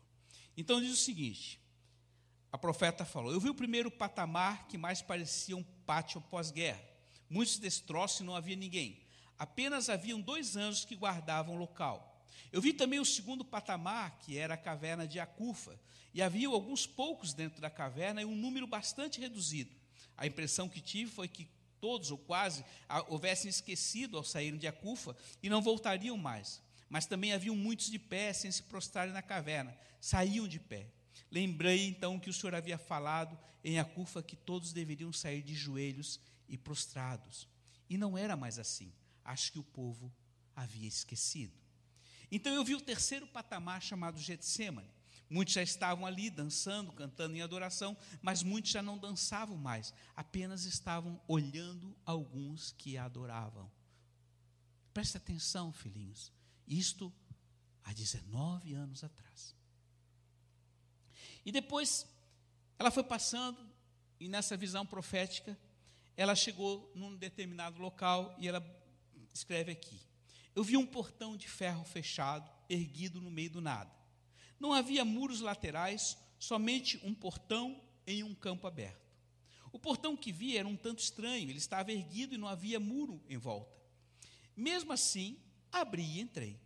Então 0.56 0.80
diz 0.80 0.92
o 0.92 1.04
seguinte: 1.04 1.60
a 2.54 2.58
profeta 2.58 3.04
falou: 3.04 3.32
Eu 3.32 3.40
vi 3.40 3.50
o 3.50 3.54
primeiro 3.54 3.90
patamar 3.90 4.68
que 4.68 4.78
mais 4.78 5.02
parecia 5.02 5.56
um 5.56 5.64
pátio 5.84 6.20
pós-guerra. 6.20 6.80
Muitos 7.28 7.58
destroços 7.58 8.20
e 8.20 8.22
não 8.22 8.36
havia 8.36 8.54
ninguém. 8.54 9.02
Apenas 9.36 9.88
haviam 9.88 10.20
dois 10.20 10.54
anjos 10.54 10.84
que 10.84 10.94
guardavam 10.94 11.56
o 11.56 11.58
local. 11.58 12.24
Eu 12.52 12.62
vi 12.62 12.72
também 12.72 13.00
o 13.00 13.04
segundo 13.04 13.44
patamar, 13.44 14.20
que 14.20 14.38
era 14.38 14.54
a 14.54 14.56
caverna 14.56 15.04
de 15.04 15.18
Acufa, 15.18 15.76
e 16.14 16.22
havia 16.22 16.46
alguns 16.46 16.86
poucos 16.86 17.34
dentro 17.34 17.60
da 17.60 17.68
caverna 17.68 18.22
e 18.22 18.24
um 18.24 18.36
número 18.36 18.68
bastante 18.68 19.18
reduzido. 19.18 19.74
A 20.16 20.24
impressão 20.24 20.68
que 20.68 20.80
tive 20.80 21.10
foi 21.10 21.26
que 21.26 21.48
todos, 21.80 22.12
ou 22.12 22.18
quase, 22.18 22.64
houvessem 23.08 23.48
esquecido 23.48 24.16
ao 24.16 24.22
saírem 24.22 24.60
de 24.60 24.68
Acufa 24.68 25.16
e 25.42 25.50
não 25.50 25.60
voltariam 25.60 26.16
mais. 26.16 26.62
Mas 26.88 27.04
também 27.04 27.32
haviam 27.32 27.56
muitos 27.56 27.90
de 27.90 27.98
pé 27.98 28.32
sem 28.32 28.52
se 28.52 28.62
prostrarem 28.62 29.12
na 29.12 29.22
caverna, 29.22 29.76
saíam 30.00 30.46
de 30.46 30.60
pé. 30.60 30.93
Lembrei 31.34 31.88
então 31.88 32.16
que 32.20 32.30
o 32.30 32.32
Senhor 32.32 32.54
havia 32.54 32.78
falado 32.78 33.36
em 33.64 33.80
Acufa 33.80 34.22
que 34.22 34.36
todos 34.36 34.72
deveriam 34.72 35.12
sair 35.12 35.42
de 35.42 35.52
joelhos 35.52 36.20
e 36.48 36.56
prostrados. 36.56 37.48
E 37.90 37.98
não 37.98 38.16
era 38.16 38.36
mais 38.36 38.56
assim. 38.56 38.92
Acho 39.24 39.50
que 39.50 39.58
o 39.58 39.64
povo 39.64 40.14
havia 40.54 40.86
esquecido. 40.86 41.58
Então 42.30 42.54
eu 42.54 42.64
vi 42.64 42.76
o 42.76 42.80
terceiro 42.80 43.26
patamar 43.26 43.82
chamado 43.82 44.16
Getsemane. 44.16 44.88
Muitos 45.28 45.54
já 45.54 45.62
estavam 45.64 46.06
ali 46.06 46.30
dançando, 46.30 46.92
cantando 46.92 47.34
em 47.34 47.42
adoração, 47.42 47.96
mas 48.22 48.44
muitos 48.44 48.70
já 48.70 48.80
não 48.80 48.96
dançavam 48.96 49.56
mais, 49.56 49.92
apenas 50.14 50.66
estavam 50.66 51.20
olhando 51.26 51.96
alguns 52.06 52.70
que 52.78 52.96
adoravam. 52.96 53.68
Preste 54.92 55.16
atenção, 55.16 55.72
filhinhos. 55.72 56.32
Isto 56.64 57.12
há 57.82 57.92
19 57.92 58.72
anos 58.72 59.02
atrás. 59.02 59.63
E 61.44 61.52
depois 61.52 62.06
ela 62.78 62.90
foi 62.90 63.04
passando, 63.04 63.58
e 64.18 64.28
nessa 64.28 64.56
visão 64.56 64.86
profética, 64.86 65.58
ela 66.16 66.34
chegou 66.34 66.90
num 66.94 67.16
determinado 67.16 67.80
local 67.80 68.34
e 68.38 68.48
ela 68.48 68.64
escreve 69.32 69.72
aqui: 69.72 70.00
Eu 70.54 70.64
vi 70.64 70.76
um 70.76 70.86
portão 70.86 71.36
de 71.36 71.48
ferro 71.48 71.84
fechado, 71.84 72.50
erguido 72.68 73.20
no 73.20 73.30
meio 73.30 73.50
do 73.50 73.60
nada. 73.60 73.90
Não 74.58 74.72
havia 74.72 75.04
muros 75.04 75.40
laterais, 75.40 76.16
somente 76.38 77.00
um 77.04 77.14
portão 77.14 77.80
em 78.06 78.22
um 78.22 78.34
campo 78.34 78.66
aberto. 78.66 79.04
O 79.72 79.78
portão 79.78 80.16
que 80.16 80.30
vi 80.30 80.56
era 80.56 80.68
um 80.68 80.76
tanto 80.76 81.00
estranho, 81.00 81.50
ele 81.50 81.58
estava 81.58 81.92
erguido 81.92 82.34
e 82.34 82.38
não 82.38 82.46
havia 82.46 82.78
muro 82.78 83.20
em 83.28 83.36
volta. 83.36 83.74
Mesmo 84.56 84.92
assim, 84.92 85.36
abri 85.72 86.04
e 86.04 86.20
entrei. 86.20 86.60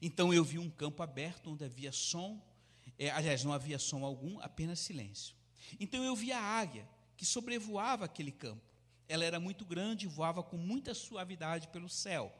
Então 0.00 0.32
eu 0.32 0.42
vi 0.42 0.58
um 0.58 0.70
campo 0.70 1.02
aberto 1.02 1.50
onde 1.50 1.64
havia 1.64 1.92
som, 1.92 2.42
é, 2.98 3.10
aliás, 3.10 3.44
não 3.44 3.52
havia 3.52 3.78
som 3.78 4.04
algum, 4.04 4.40
apenas 4.40 4.80
silêncio. 4.80 5.34
Então 5.78 6.02
eu 6.02 6.16
vi 6.16 6.32
a 6.32 6.40
águia 6.40 6.88
que 7.16 7.24
sobrevoava 7.24 8.04
aquele 8.04 8.32
campo. 8.32 8.62
Ela 9.08 9.24
era 9.24 9.40
muito 9.40 9.64
grande 9.64 10.06
e 10.06 10.08
voava 10.08 10.42
com 10.42 10.56
muita 10.56 10.92
suavidade 10.94 11.68
pelo 11.68 11.88
céu, 11.88 12.32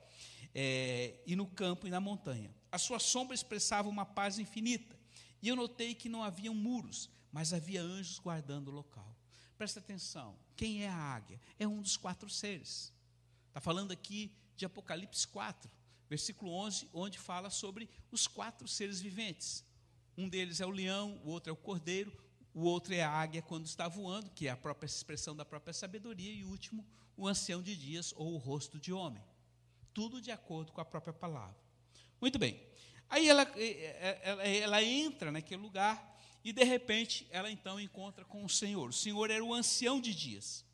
é, 0.54 1.14
e 1.26 1.34
no 1.34 1.46
campo 1.46 1.86
e 1.86 1.90
na 1.90 2.00
montanha. 2.00 2.54
A 2.70 2.78
sua 2.78 2.98
sombra 2.98 3.34
expressava 3.34 3.88
uma 3.88 4.04
paz 4.04 4.38
infinita. 4.38 4.98
E 5.40 5.48
eu 5.48 5.56
notei 5.56 5.94
que 5.94 6.08
não 6.08 6.22
haviam 6.22 6.54
muros, 6.54 7.08
mas 7.30 7.52
havia 7.52 7.80
anjos 7.80 8.18
guardando 8.18 8.68
o 8.68 8.74
local. 8.74 9.16
Presta 9.56 9.80
atenção: 9.80 10.36
quem 10.56 10.84
é 10.84 10.88
a 10.88 10.94
águia? 10.94 11.40
É 11.58 11.66
um 11.66 11.80
dos 11.80 11.96
quatro 11.96 12.28
seres. 12.28 12.92
Está 13.48 13.60
falando 13.60 13.92
aqui 13.92 14.32
de 14.56 14.64
Apocalipse 14.64 15.26
4, 15.28 15.70
versículo 16.08 16.52
11, 16.52 16.88
onde 16.92 17.18
fala 17.18 17.48
sobre 17.50 17.88
os 18.10 18.26
quatro 18.26 18.66
seres 18.68 19.00
viventes. 19.00 19.64
Um 20.18 20.28
deles 20.28 20.60
é 20.60 20.66
o 20.66 20.70
leão, 20.70 21.20
o 21.24 21.30
outro 21.30 21.48
é 21.48 21.52
o 21.52 21.56
cordeiro, 21.56 22.12
o 22.52 22.62
outro 22.62 22.92
é 22.92 23.00
a 23.04 23.08
águia 23.08 23.40
quando 23.40 23.66
está 23.66 23.86
voando, 23.86 24.28
que 24.32 24.48
é 24.48 24.50
a 24.50 24.56
própria 24.56 24.84
expressão 24.84 25.36
da 25.36 25.44
própria 25.44 25.72
sabedoria, 25.72 26.32
e 26.32 26.42
o 26.42 26.48
último, 26.48 26.84
o 27.16 27.28
ancião 27.28 27.62
de 27.62 27.76
dias 27.76 28.12
ou 28.16 28.34
o 28.34 28.36
rosto 28.36 28.80
de 28.80 28.92
homem. 28.92 29.22
Tudo 29.94 30.20
de 30.20 30.32
acordo 30.32 30.72
com 30.72 30.80
a 30.80 30.84
própria 30.84 31.12
palavra. 31.12 31.56
Muito 32.20 32.36
bem. 32.36 32.60
Aí 33.08 33.28
ela, 33.28 33.42
ela, 34.22 34.42
ela 34.42 34.82
entra 34.82 35.30
naquele 35.30 35.62
lugar 35.62 36.20
e, 36.42 36.52
de 36.52 36.64
repente, 36.64 37.28
ela 37.30 37.48
então 37.48 37.78
encontra 37.78 38.24
com 38.24 38.44
o 38.44 38.48
Senhor. 38.48 38.88
O 38.88 38.92
Senhor 38.92 39.30
era 39.30 39.44
o 39.44 39.54
ancião 39.54 40.00
de 40.00 40.12
dias. 40.12 40.64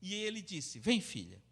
E 0.00 0.14
ele 0.14 0.40
disse: 0.40 0.78
Vem, 0.78 1.02
filha. 1.02 1.42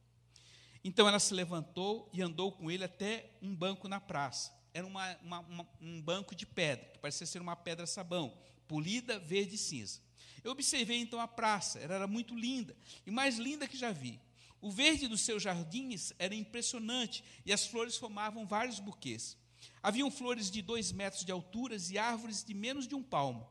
Então 0.83 1.07
ela 1.07 1.19
se 1.19 1.35
levantou 1.35 2.09
e 2.11 2.23
andou 2.23 2.53
com 2.53 2.71
ele 2.71 2.85
até 2.85 3.31
um 3.43 3.55
banco 3.55 3.87
na 3.87 4.01
praça. 4.01 4.51
Era 4.75 4.87
uma, 4.87 5.17
uma, 5.23 5.41
uma, 5.41 5.69
um 5.81 6.03
banco 6.03 6.35
de 6.35 6.45
pedra, 6.45 6.85
que 6.93 6.99
parecia 6.99 7.27
ser 7.27 7.41
uma 7.41 7.57
pedra 7.57 7.87
sabão, 7.87 8.37
polida, 8.69 9.19
verde 9.19 9.55
e 9.55 9.59
cinza. 9.59 10.01
Eu 10.43 10.51
observei 10.51 10.99
então 10.99 11.19
a 11.19 11.27
praça, 11.27 11.79
ela 11.79 11.95
era 11.95 12.07
muito 12.07 12.35
linda, 12.35 12.77
e 13.07 13.11
mais 13.11 13.39
linda 13.39 13.67
que 13.67 13.77
já 13.77 13.91
vi. 13.93 14.21
O 14.61 14.71
verde 14.71 15.09
dos 15.09 15.23
seus 15.23 15.43
jardins 15.43 16.13
era 16.19 16.35
impressionante, 16.35 17.25
e 17.47 17.53
as 17.53 17.67
flores 17.67 17.97
formavam 17.97 18.47
vários 18.47 18.79
buquês. 18.81 19.39
Haviam 19.83 20.11
flores 20.11 20.51
de 20.51 20.61
dois 20.61 20.93
metros 20.93 21.25
de 21.25 21.33
altura 21.33 21.77
e 21.91 21.97
árvores 21.97 22.45
de 22.45 22.53
menos 22.53 22.87
de 22.87 22.95
um 22.95 23.03
palmo. 23.03 23.49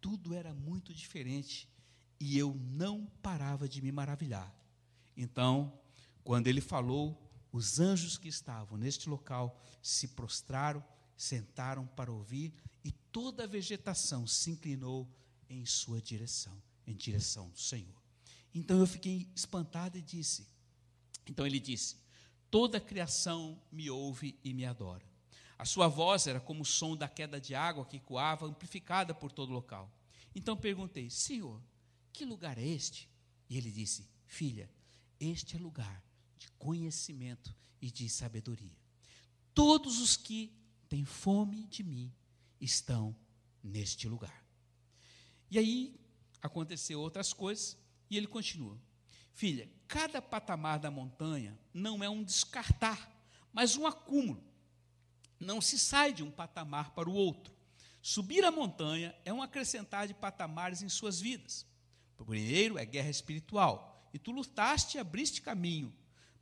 Tudo 0.00 0.34
era 0.34 0.52
muito 0.52 0.92
diferente, 0.92 1.66
e 2.20 2.36
eu 2.36 2.54
não 2.54 3.06
parava 3.22 3.66
de 3.66 3.80
me 3.80 3.90
maravilhar. 3.90 4.54
Então 5.16 5.72
quando 6.24 6.46
ele 6.46 6.62
falou, 6.62 7.23
os 7.54 7.78
anjos 7.78 8.18
que 8.18 8.26
estavam 8.26 8.76
neste 8.76 9.08
local 9.08 9.62
se 9.80 10.08
prostraram, 10.08 10.84
sentaram 11.16 11.86
para 11.86 12.10
ouvir, 12.10 12.52
e 12.84 12.90
toda 12.90 13.44
a 13.44 13.46
vegetação 13.46 14.26
se 14.26 14.50
inclinou 14.50 15.08
em 15.48 15.64
sua 15.64 16.02
direção, 16.02 16.60
em 16.84 16.96
direção 16.96 17.48
do 17.50 17.60
Senhor. 17.60 17.94
Então 18.52 18.80
eu 18.80 18.86
fiquei 18.88 19.30
espantado 19.36 19.96
e 19.96 20.02
disse: 20.02 20.48
Então 21.28 21.46
ele 21.46 21.60
disse: 21.60 21.96
Toda 22.50 22.78
a 22.78 22.80
criação 22.80 23.62
me 23.70 23.88
ouve 23.88 24.36
e 24.42 24.52
me 24.52 24.66
adora. 24.66 25.08
A 25.56 25.64
sua 25.64 25.86
voz 25.86 26.26
era 26.26 26.40
como 26.40 26.62
o 26.62 26.66
som 26.66 26.96
da 26.96 27.06
queda 27.06 27.40
de 27.40 27.54
água 27.54 27.86
que 27.86 28.00
coava, 28.00 28.46
amplificada 28.46 29.14
por 29.14 29.30
todo 29.30 29.50
o 29.50 29.54
local. 29.54 29.88
Então 30.34 30.56
perguntei: 30.56 31.08
Senhor, 31.08 31.62
que 32.12 32.24
lugar 32.24 32.58
é 32.58 32.66
este? 32.66 33.08
E 33.48 33.56
ele 33.56 33.70
disse: 33.70 34.08
Filha, 34.26 34.68
este 35.20 35.54
é 35.54 35.58
lugar 35.60 36.02
de 36.44 36.52
conhecimento 36.58 37.54
e 37.80 37.90
de 37.90 38.08
sabedoria. 38.08 38.76
Todos 39.54 40.00
os 40.00 40.16
que 40.16 40.52
têm 40.88 41.04
fome 41.04 41.64
de 41.64 41.82
mim 41.82 42.12
estão 42.60 43.16
neste 43.62 44.06
lugar. 44.06 44.44
E 45.50 45.58
aí 45.58 45.98
aconteceu 46.42 47.00
outras 47.00 47.32
coisas 47.32 47.78
e 48.10 48.16
ele 48.16 48.26
continua. 48.26 48.78
Filha, 49.32 49.70
cada 49.88 50.20
patamar 50.20 50.78
da 50.78 50.90
montanha 50.90 51.58
não 51.72 52.04
é 52.04 52.08
um 52.08 52.22
descartar, 52.22 53.10
mas 53.52 53.76
um 53.76 53.86
acúmulo. 53.86 54.44
Não 55.40 55.60
se 55.60 55.78
sai 55.78 56.12
de 56.12 56.22
um 56.22 56.30
patamar 56.30 56.90
para 56.90 57.08
o 57.08 57.14
outro. 57.14 57.54
Subir 58.02 58.44
a 58.44 58.50
montanha 58.50 59.16
é 59.24 59.32
um 59.32 59.42
acrescentar 59.42 60.06
de 60.06 60.12
patamares 60.12 60.82
em 60.82 60.88
suas 60.90 61.20
vidas. 61.20 61.66
O 62.18 62.24
primeiro 62.24 62.76
é 62.76 62.84
guerra 62.84 63.10
espiritual, 63.10 64.10
e 64.12 64.18
tu 64.18 64.30
lutaste 64.30 64.96
e 64.96 65.00
abriste 65.00 65.40
caminho 65.40 65.92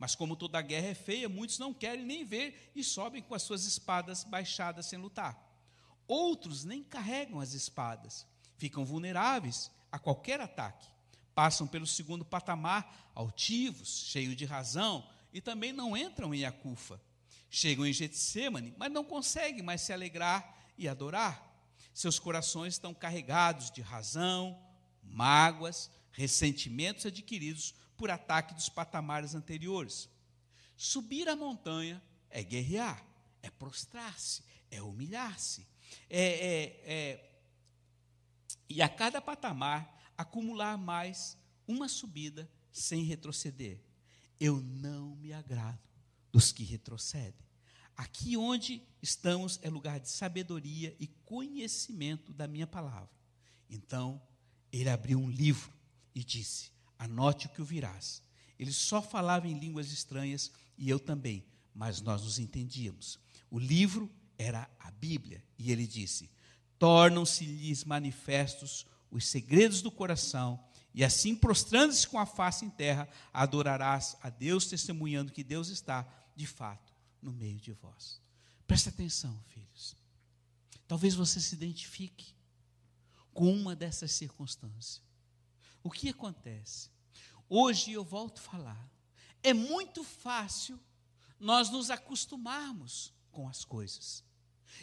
mas 0.03 0.17
como 0.17 0.35
toda 0.35 0.61
guerra 0.61 0.89
é 0.89 0.95
feia, 0.95 1.29
muitos 1.29 1.61
não 1.61 1.73
querem 1.73 2.05
nem 2.05 2.25
ver 2.25 2.73
e 2.75 2.83
sobem 2.83 3.23
com 3.23 3.37
as 3.37 3.43
suas 3.43 3.67
espadas 3.67 4.25
baixadas 4.25 4.87
sem 4.87 4.99
lutar. 4.99 5.41
Outros 6.09 6.65
nem 6.65 6.83
carregam 6.83 7.39
as 7.39 7.53
espadas, 7.53 8.27
ficam 8.57 8.85
vulneráveis 8.85 9.71
a 9.93 10.01
qualquer 10.01 10.41
ataque. 10.41 10.89
Passam 11.37 11.69
pelo 11.69 11.87
segundo 11.87 12.25
patamar, 12.25 13.13
altivos, 13.15 14.09
cheios 14.09 14.35
de 14.35 14.45
razão, 14.45 15.09
e 15.33 15.41
também 15.41 15.73
não 15.73 15.97
entram 15.97 16.35
em 16.35 16.45
Acufa. 16.45 17.01
Chegam 17.49 17.87
em 17.87 17.93
Getsemane, 17.93 18.75
mas 18.77 18.91
não 18.91 19.05
conseguem 19.05 19.63
mais 19.63 19.83
se 19.83 19.93
alegrar 19.93 20.67
e 20.77 20.89
adorar. 20.89 21.49
Seus 21.95 22.19
corações 22.19 22.75
estão 22.75 22.93
carregados 22.93 23.71
de 23.71 23.81
razão, 23.81 24.61
mágoas, 25.01 25.89
ressentimentos 26.11 27.07
adquiridos 27.07 27.73
por 27.97 28.11
ataque 28.11 28.55
dos 28.55 28.69
patamares 28.69 29.35
anteriores. 29.35 30.09
Subir 30.77 31.29
a 31.29 31.37
montanha 31.37 32.03
é 32.29 32.43
guerrear, 32.43 33.05
é 33.43 33.51
prostrar-se, 33.51 34.43
é 34.71 34.83
humilhar-se, 34.83 35.67
é, 36.09 36.21
é, 36.21 36.83
é, 36.85 37.33
e 38.69 38.81
a 38.81 38.89
cada 38.89 39.21
patamar 39.21 40.03
acumular 40.17 40.77
mais 40.79 41.37
uma 41.67 41.89
subida 41.89 42.51
sem 42.71 43.05
retroceder. 43.05 43.81
Eu 44.41 44.61
não 44.61 45.15
me 45.17 45.33
agrado 45.33 45.79
dos 46.33 46.51
que 46.51 46.65
retrocedem. 46.65 47.47
Aqui 47.97 48.37
onde 48.37 48.83
estamos 49.03 49.59
é 49.63 49.69
lugar 49.69 50.01
de 50.01 50.09
sabedoria 50.09 50.97
e 50.99 51.07
conhecimento 51.07 52.33
da 52.33 52.49
minha 52.49 52.67
palavra. 52.67 53.11
Então, 53.69 54.21
ele 54.73 54.89
abriu 54.89 55.19
um 55.19 55.31
livro 55.31 55.73
e 56.15 56.25
disse: 56.25 56.72
Anote 57.03 57.47
o 57.47 57.49
que 57.49 57.61
ouvirás. 57.61 58.23
Ele 58.57 58.73
só 58.73 59.03
falava 59.03 59.49
em 59.49 59.59
línguas 59.59 59.91
estranhas 59.91 60.53
e 60.79 60.89
eu 60.89 61.01
também, 61.01 61.45
mas 61.75 62.01
nós 62.01 62.23
nos 62.23 62.39
entendíamos. 62.39 63.19
O 63.51 63.59
livro 63.59 64.09
era 64.39 64.71
a 64.79 64.89
Bíblia 64.93 65.43
e 65.59 65.73
ele 65.73 65.85
disse: 65.85 66.31
Tornam-se-lhes 66.79 67.83
manifestos 67.83 68.87
os 69.11 69.27
segredos 69.27 69.83
do 69.83 69.91
coração, 69.91 70.65
e 70.95 71.03
assim, 71.03 71.35
prostrando-se 71.35 72.07
com 72.07 72.21
a 72.21 72.25
face 72.25 72.65
em 72.65 72.71
terra, 72.71 73.09
adorarás 73.33 74.17
a 74.23 74.31
Deus, 74.31 74.67
testemunhando 74.67 75.33
que 75.33 75.43
Deus 75.43 75.71
está, 75.71 76.07
de 76.37 76.47
fato, 76.47 76.95
no 77.21 77.33
meio 77.33 77.59
de 77.59 77.73
vós. 77.73 78.21
Presta 78.65 78.91
atenção, 78.91 79.37
filhos. 79.49 79.97
Talvez 80.87 81.17
você 81.17 81.41
se 81.41 81.57
identifique 81.57 82.33
com 83.35 83.53
uma 83.53 83.75
dessas 83.75 84.13
circunstâncias. 84.13 85.03
O 85.83 85.91
que 85.91 86.09
acontece? 86.09 86.92
Hoje 87.55 87.93
eu 87.93 88.03
volto 88.03 88.39
a 88.39 88.51
falar. 88.51 88.91
É 89.43 89.53
muito 89.53 90.03
fácil 90.03 90.81
nós 91.39 91.69
nos 91.69 91.91
acostumarmos 91.91 93.13
com 93.31 93.47
as 93.47 93.63
coisas. 93.63 94.25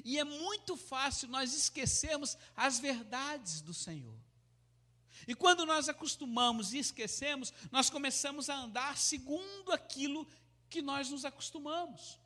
E 0.05 0.19
é 0.19 0.23
muito 0.23 0.77
fácil 0.77 1.29
nós 1.29 1.55
esquecermos 1.55 2.37
as 2.55 2.79
verdades 2.79 3.61
do 3.61 3.73
Senhor. 3.73 4.15
E 5.27 5.33
quando 5.33 5.65
nós 5.65 5.89
acostumamos 5.89 6.71
e 6.71 6.77
esquecemos, 6.77 7.51
nós 7.71 7.89
começamos 7.89 8.51
a 8.51 8.57
andar 8.57 8.99
segundo 8.99 9.71
aquilo 9.71 10.27
que 10.69 10.79
nós 10.79 11.09
nos 11.09 11.25
acostumamos. 11.25 12.19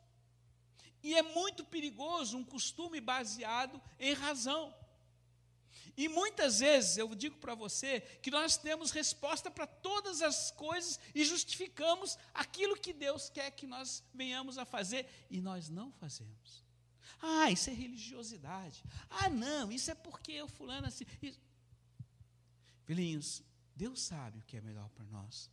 E 1.02 1.14
é 1.14 1.22
muito 1.22 1.64
perigoso 1.64 2.36
um 2.36 2.44
costume 2.44 3.00
baseado 3.00 3.80
em 3.98 4.12
razão. 4.12 4.74
E 5.96 6.08
muitas 6.08 6.58
vezes 6.58 6.96
eu 6.96 7.14
digo 7.14 7.36
para 7.38 7.54
você 7.54 8.00
que 8.20 8.30
nós 8.30 8.56
temos 8.56 8.90
resposta 8.90 9.50
para 9.50 9.66
todas 9.66 10.22
as 10.22 10.50
coisas 10.50 10.98
e 11.14 11.24
justificamos 11.24 12.18
aquilo 12.32 12.76
que 12.76 12.92
Deus 12.92 13.28
quer 13.28 13.50
que 13.52 13.66
nós 13.66 14.02
venhamos 14.12 14.58
a 14.58 14.64
fazer 14.64 15.08
e 15.30 15.40
nós 15.40 15.68
não 15.68 15.92
fazemos. 15.92 16.64
Ah, 17.22 17.50
isso 17.50 17.70
é 17.70 17.72
religiosidade. 17.72 18.82
Ah, 19.08 19.28
não, 19.28 19.70
isso 19.70 19.90
é 19.90 19.94
porque 19.94 20.32
eu 20.32 20.48
fulano 20.48 20.86
assim. 20.86 21.04
Isso. 21.22 21.40
Filhinhos, 22.84 23.42
Deus 23.74 24.00
sabe 24.00 24.38
o 24.40 24.42
que 24.42 24.56
é 24.56 24.60
melhor 24.60 24.88
para 24.90 25.04
nós. 25.06 25.50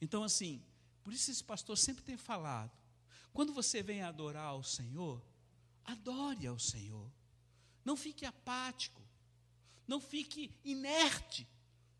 Então, 0.00 0.22
assim, 0.22 0.62
por 1.02 1.12
isso 1.12 1.30
esse 1.30 1.42
pastor 1.42 1.76
sempre 1.76 2.04
tem 2.04 2.16
falado: 2.16 2.70
quando 3.32 3.52
você 3.52 3.82
vem 3.82 4.02
adorar 4.02 4.46
ao 4.46 4.62
Senhor, 4.62 5.24
adore 5.84 6.46
ao 6.46 6.58
Senhor. 6.58 7.10
Não 7.84 7.96
fique 7.96 8.24
apático. 8.24 9.02
Não 9.92 10.00
fique 10.00 10.50
inerte 10.64 11.46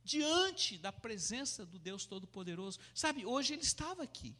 diante 0.02 0.78
da 0.78 0.90
presença 0.90 1.66
do 1.66 1.78
Deus 1.78 2.06
Todo-Poderoso. 2.06 2.78
Sabe, 2.94 3.26
hoje 3.26 3.52
ele 3.52 3.60
estava 3.60 4.02
aqui. 4.02 4.34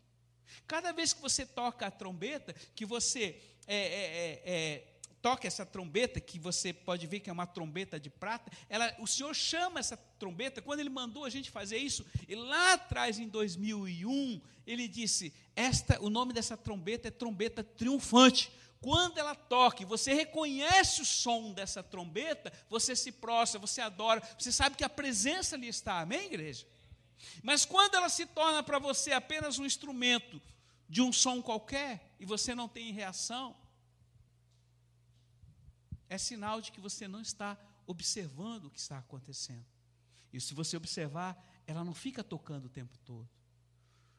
Cada 0.66 0.90
vez 0.90 1.12
que 1.12 1.20
você 1.20 1.44
toca 1.44 1.86
a 1.86 1.90
trombeta, 1.90 2.54
que 2.74 2.86
você 2.86 3.38
é, 3.66 3.76
é, 3.76 3.76
é, 3.76 4.42
é, 4.46 4.88
toca 5.20 5.46
essa 5.46 5.66
trombeta, 5.66 6.18
que 6.18 6.38
você 6.38 6.72
pode 6.72 7.06
ver 7.06 7.20
que 7.20 7.28
é 7.28 7.32
uma 7.32 7.46
trombeta 7.46 8.00
de 8.00 8.08
prata, 8.08 8.50
ela, 8.70 8.90
o 8.98 9.06
Senhor 9.06 9.34
chama 9.34 9.80
essa 9.80 9.98
trombeta, 10.18 10.62
quando 10.62 10.80
Ele 10.80 10.88
mandou 10.88 11.26
a 11.26 11.28
gente 11.28 11.50
fazer 11.50 11.76
isso, 11.76 12.06
e 12.26 12.34
lá 12.34 12.72
atrás, 12.72 13.18
em 13.18 13.28
2001, 13.28 14.40
Ele 14.66 14.88
disse: 14.88 15.30
esta, 15.54 16.02
o 16.02 16.08
nome 16.08 16.32
dessa 16.32 16.56
trombeta 16.56 17.08
é 17.08 17.10
trombeta 17.10 17.62
triunfante, 17.62 18.50
quando 18.82 19.16
ela 19.16 19.34
toca 19.36 19.82
e 19.82 19.86
você 19.86 20.12
reconhece 20.12 21.00
o 21.00 21.04
som 21.04 21.52
dessa 21.52 21.84
trombeta, 21.84 22.52
você 22.68 22.96
se 22.96 23.12
prostra, 23.12 23.60
você 23.60 23.80
adora, 23.80 24.20
você 24.36 24.50
sabe 24.50 24.76
que 24.76 24.82
a 24.82 24.88
presença 24.88 25.54
ali 25.54 25.68
está, 25.68 26.00
amém, 26.00 26.26
igreja? 26.26 26.66
Mas 27.44 27.64
quando 27.64 27.94
ela 27.94 28.08
se 28.08 28.26
torna 28.26 28.60
para 28.60 28.80
você 28.80 29.12
apenas 29.12 29.60
um 29.60 29.64
instrumento 29.64 30.42
de 30.88 31.00
um 31.00 31.12
som 31.12 31.40
qualquer 31.40 32.16
e 32.18 32.26
você 32.26 32.56
não 32.56 32.68
tem 32.68 32.92
reação, 32.92 33.56
é 36.08 36.18
sinal 36.18 36.60
de 36.60 36.72
que 36.72 36.80
você 36.80 37.06
não 37.06 37.20
está 37.20 37.56
observando 37.86 38.64
o 38.64 38.70
que 38.70 38.80
está 38.80 38.98
acontecendo. 38.98 39.64
E 40.32 40.40
se 40.40 40.54
você 40.54 40.76
observar, 40.76 41.40
ela 41.68 41.84
não 41.84 41.94
fica 41.94 42.24
tocando 42.24 42.64
o 42.64 42.68
tempo 42.68 42.98
todo. 43.04 43.30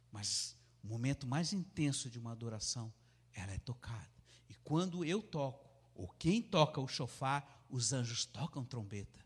Mas 0.10 0.56
o 0.82 0.88
momento 0.88 1.28
mais 1.28 1.52
intenso 1.52 2.10
de 2.10 2.18
uma 2.18 2.32
adoração, 2.32 2.94
ela 3.34 3.52
é 3.52 3.60
tocada. 3.60 4.13
Quando 4.64 5.04
eu 5.04 5.22
toco, 5.22 5.70
ou 5.96 6.08
quem 6.20 6.42
toca 6.42 6.80
o 6.80 6.88
chofar, 6.88 7.66
os 7.70 7.94
anjos 7.94 8.26
tocam 8.26 8.64
trombeta. 8.64 9.24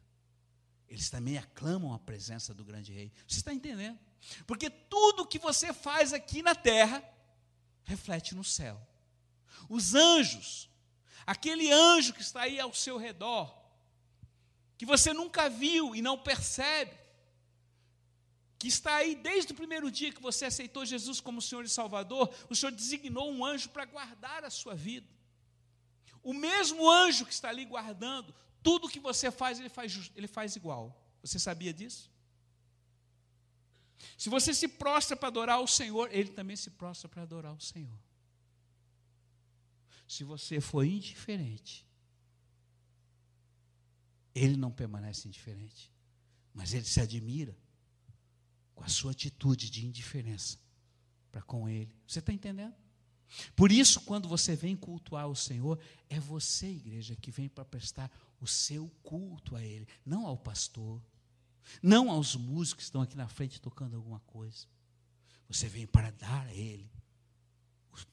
Eles 0.87 1.09
também 1.09 1.37
aclamam 1.37 1.93
a 1.93 1.99
presença 1.99 2.53
do 2.53 2.63
grande 2.63 2.93
rei. 2.93 3.11
Você 3.27 3.39
está 3.39 3.53
entendendo? 3.53 3.99
Porque 4.45 4.69
tudo 4.69 5.27
que 5.27 5.37
você 5.37 5.73
faz 5.73 6.13
aqui 6.13 6.41
na 6.41 6.55
terra 6.55 7.03
reflete 7.83 8.33
no 8.33 8.43
céu. 8.43 8.81
Os 9.69 9.93
anjos, 9.93 10.69
aquele 11.25 11.71
anjo 11.71 12.13
que 12.13 12.21
está 12.21 12.41
aí 12.41 12.59
ao 12.59 12.73
seu 12.73 12.97
redor, 12.97 13.53
que 14.77 14.85
você 14.85 15.11
nunca 15.13 15.49
viu 15.49 15.95
e 15.95 16.01
não 16.01 16.17
percebe, 16.17 16.95
que 18.59 18.67
está 18.67 18.95
aí 18.95 19.15
desde 19.15 19.51
o 19.51 19.55
primeiro 19.55 19.91
dia 19.91 20.11
que 20.11 20.21
você 20.21 20.45
aceitou 20.45 20.85
Jesus 20.85 21.19
como 21.19 21.41
Senhor 21.41 21.65
e 21.65 21.69
Salvador, 21.69 22.33
o 22.49 22.55
Senhor 22.55 22.71
designou 22.71 23.31
um 23.31 23.45
anjo 23.45 23.69
para 23.69 23.85
guardar 23.85 24.43
a 24.43 24.49
sua 24.49 24.73
vida. 24.73 25.16
O 26.27 26.33
mesmo 26.33 26.91
anjo 26.91 27.25
que 27.25 27.31
está 27.31 27.47
ali 27.47 27.63
guardando, 27.63 28.35
tudo 28.61 28.89
que 28.89 28.99
você 28.99 29.31
faz, 29.31 29.61
ele 29.61 29.69
faz, 29.69 30.11
ele 30.13 30.27
faz 30.27 30.57
igual. 30.57 30.85
Você 31.21 31.39
sabia 31.39 31.73
disso? 31.73 32.11
Se 34.17 34.27
você 34.27 34.53
se 34.53 34.67
prostra 34.67 35.15
para 35.15 35.29
adorar 35.29 35.61
o 35.61 35.67
Senhor, 35.67 36.09
ele 36.11 36.29
também 36.31 36.57
se 36.57 36.71
prostra 36.71 37.07
para 37.07 37.21
adorar 37.21 37.53
o 37.53 37.61
Senhor. 37.61 37.97
Se 40.05 40.25
você 40.25 40.59
for 40.59 40.83
indiferente, 40.83 41.87
ele 44.35 44.57
não 44.57 44.69
permanece 44.69 45.29
indiferente, 45.29 45.89
mas 46.53 46.73
ele 46.73 46.83
se 46.83 46.99
admira 46.99 47.57
com 48.75 48.83
a 48.83 48.89
sua 48.89 49.11
atitude 49.11 49.69
de 49.69 49.85
indiferença 49.85 50.59
para 51.31 51.41
com 51.41 51.69
ele. 51.69 51.95
Você 52.05 52.19
está 52.19 52.33
entendendo? 52.33 52.75
Por 53.55 53.71
isso, 53.71 54.01
quando 54.01 54.27
você 54.27 54.55
vem 54.55 54.75
cultuar 54.75 55.27
o 55.27 55.35
Senhor, 55.35 55.79
é 56.09 56.19
você, 56.19 56.67
igreja, 56.67 57.15
que 57.15 57.31
vem 57.31 57.49
para 57.49 57.65
prestar 57.65 58.11
o 58.39 58.47
seu 58.47 58.89
culto 59.03 59.55
a 59.55 59.63
Ele, 59.63 59.87
não 60.05 60.25
ao 60.25 60.37
pastor, 60.37 61.01
não 61.81 62.09
aos 62.09 62.35
músicos 62.35 62.83
que 62.83 62.83
estão 62.83 63.01
aqui 63.01 63.17
na 63.17 63.27
frente 63.27 63.61
tocando 63.61 63.95
alguma 63.95 64.19
coisa. 64.21 64.65
Você 65.49 65.67
vem 65.67 65.85
para 65.85 66.11
dar 66.11 66.47
a 66.47 66.53
Ele 66.53 66.89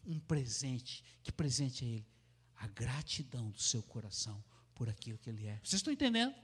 um 0.06 0.18
presente. 0.18 1.04
Que 1.22 1.32
presente 1.32 1.84
é 1.84 1.88
Ele? 1.88 2.06
A 2.56 2.66
gratidão 2.68 3.50
do 3.50 3.60
seu 3.60 3.82
coração 3.82 4.42
por 4.74 4.88
aquilo 4.88 5.18
que 5.18 5.30
Ele 5.30 5.46
é. 5.46 5.60
Vocês 5.62 5.80
estão 5.80 5.92
entendendo? 5.92 6.34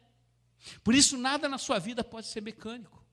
Por 0.85 0.95
isso, 0.95 1.17
nada 1.17 1.49
na 1.49 1.59
sua 1.59 1.79
vida 1.79 2.05
pode 2.05 2.27
ser 2.27 2.43
mecânico. 2.43 3.05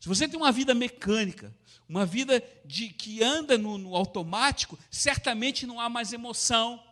Se 0.00 0.08
você 0.08 0.28
tem 0.28 0.38
uma 0.38 0.52
vida 0.52 0.74
mecânica, 0.74 1.54
uma 1.88 2.04
vida 2.04 2.42
de 2.64 2.88
que 2.88 3.22
anda 3.22 3.56
no, 3.56 3.78
no 3.78 3.96
automático, 3.96 4.78
certamente 4.90 5.66
não 5.66 5.80
há 5.80 5.88
mais 5.88 6.12
emoção, 6.12 6.82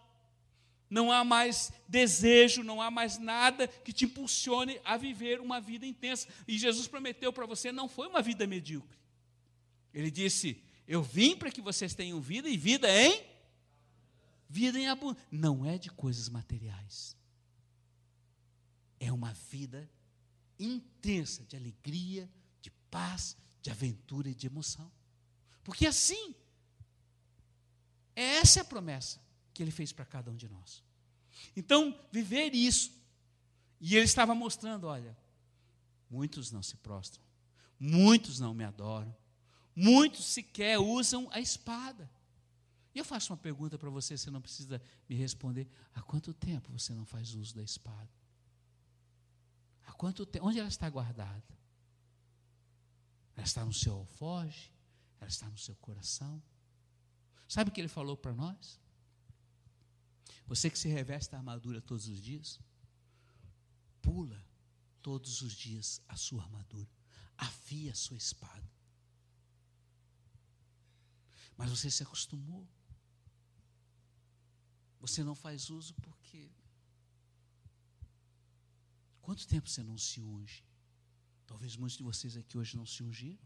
não 0.89 1.11
há 1.11 1.25
mais 1.25 1.73
desejo, 1.89 2.63
não 2.63 2.81
há 2.81 2.91
mais 2.91 3.19
nada 3.19 3.67
que 3.69 3.93
te 3.93 4.05
impulsione 4.05 4.81
a 4.85 4.97
viver 4.97 5.41
uma 5.41 5.61
vida 5.61 5.85
intensa. 5.85 6.29
E 6.47 6.59
Jesus 6.59 6.87
prometeu 6.87 7.33
para 7.33 7.47
você, 7.47 7.73
não 7.73 7.89
foi 7.89 8.09
uma 8.09 8.23
vida 8.23 8.47
medíocre. 8.47 8.99
Ele 9.93 10.11
disse: 10.11 10.63
Eu 10.87 11.03
vim 11.03 11.37
para 11.37 11.51
que 11.51 11.61
vocês 11.61 11.95
tenham 11.95 12.21
vida 12.21 12.49
e 12.49 12.57
vida 12.57 12.89
em 12.91 13.37
vida 14.49 14.79
em 14.79 14.89
abundância. 14.89 15.27
Não 15.31 15.67
é 15.67 15.79
de 15.79 15.91
coisas 15.91 16.29
materiais. 16.29 17.17
É 18.99 19.13
uma 19.13 19.33
vida 19.51 19.89
intensa 20.59 21.45
de 21.45 21.57
alegria, 21.57 22.31
paz, 22.97 23.37
de 23.61 23.71
aventura 23.71 24.31
e 24.31 24.35
de 24.35 24.47
emoção. 24.47 24.91
Porque 25.63 25.87
assim, 25.87 26.35
essa 28.15 28.61
é 28.61 28.63
a 28.63 28.65
promessa 28.65 29.21
que 29.53 29.63
ele 29.63 29.71
fez 29.71 29.93
para 29.93 30.07
cada 30.07 30.31
um 30.31 30.37
de 30.37 30.49
nós. 30.49 30.83
Então, 31.55 31.95
viver 32.11 32.55
isso. 32.55 32.91
E 33.79 33.97
ele 33.97 34.07
estava 34.07 34.35
mostrando: 34.35 34.87
olha, 34.87 35.15
muitos 36.09 36.51
não 36.51 36.63
se 36.63 36.75
prostram, 36.77 37.23
muitos 37.79 38.41
não 38.41 38.55
me 38.55 38.65
adoram, 38.65 39.15
muitos 39.75 40.25
sequer 40.25 40.79
usam 40.79 41.29
a 41.31 41.39
espada. 41.39 42.11
E 42.95 42.99
eu 42.99 43.05
faço 43.05 43.31
uma 43.31 43.37
pergunta 43.37 43.77
para 43.77 43.91
você, 43.91 44.17
você 44.17 44.31
não 44.31 44.41
precisa 44.41 44.81
me 45.07 45.15
responder: 45.15 45.69
há 45.95 46.01
quanto 46.01 46.33
tempo 46.33 46.73
você 46.73 46.95
não 46.95 47.05
faz 47.05 47.35
uso 47.35 47.55
da 47.55 47.63
espada? 47.63 48.09
Há 49.85 49.93
quanto 49.93 50.25
tempo? 50.25 50.47
Onde 50.47 50.59
ela 50.59 50.69
está 50.69 50.89
guardada? 50.89 51.66
Ela 53.37 53.45
está 53.45 53.65
no 53.65 53.73
seu 53.73 53.95
alfoge, 53.95 54.73
ela 55.21 55.29
está 55.29 55.49
no 55.49 55.59
seu 55.59 55.77
coração. 55.77 56.43
Sabe 57.47 57.71
o 57.71 57.73
que 57.73 57.81
ele 57.81 57.89
falou 57.89 58.17
para 58.17 58.35
nós? 58.35 58.81
Você 60.47 60.71
que 60.71 60.79
se 60.79 60.89
reveste 60.89 61.35
a 61.35 61.39
armadura 61.39 61.81
todos 61.81 62.09
os 62.09 62.21
dias, 62.21 62.59
pula 64.01 64.45
todos 65.03 65.43
os 65.43 65.53
dias 65.53 66.01
a 66.09 66.17
sua 66.17 66.43
armadura, 66.43 66.91
afia 67.37 67.93
a 67.93 67.95
sua 67.95 68.17
espada. 68.17 68.69
Mas 71.57 71.71
você 71.71 71.91
se 71.91 72.03
acostumou. 72.03 72.67
Você 75.01 75.23
não 75.23 75.35
faz 75.35 75.71
uso 75.71 75.95
porque. 75.95 76.51
Quanto 79.23 79.47
tempo 79.47 79.69
você 79.69 79.83
não 79.83 79.97
se 79.97 80.21
unge? 80.21 80.66
Talvez 81.67 81.77
muitos 81.77 81.99
de 81.99 82.05
vocês 82.05 82.37
aqui 82.37 82.57
hoje 82.57 82.77
não 82.77 82.87
se 82.87 83.03
ungiram. 83.03 83.45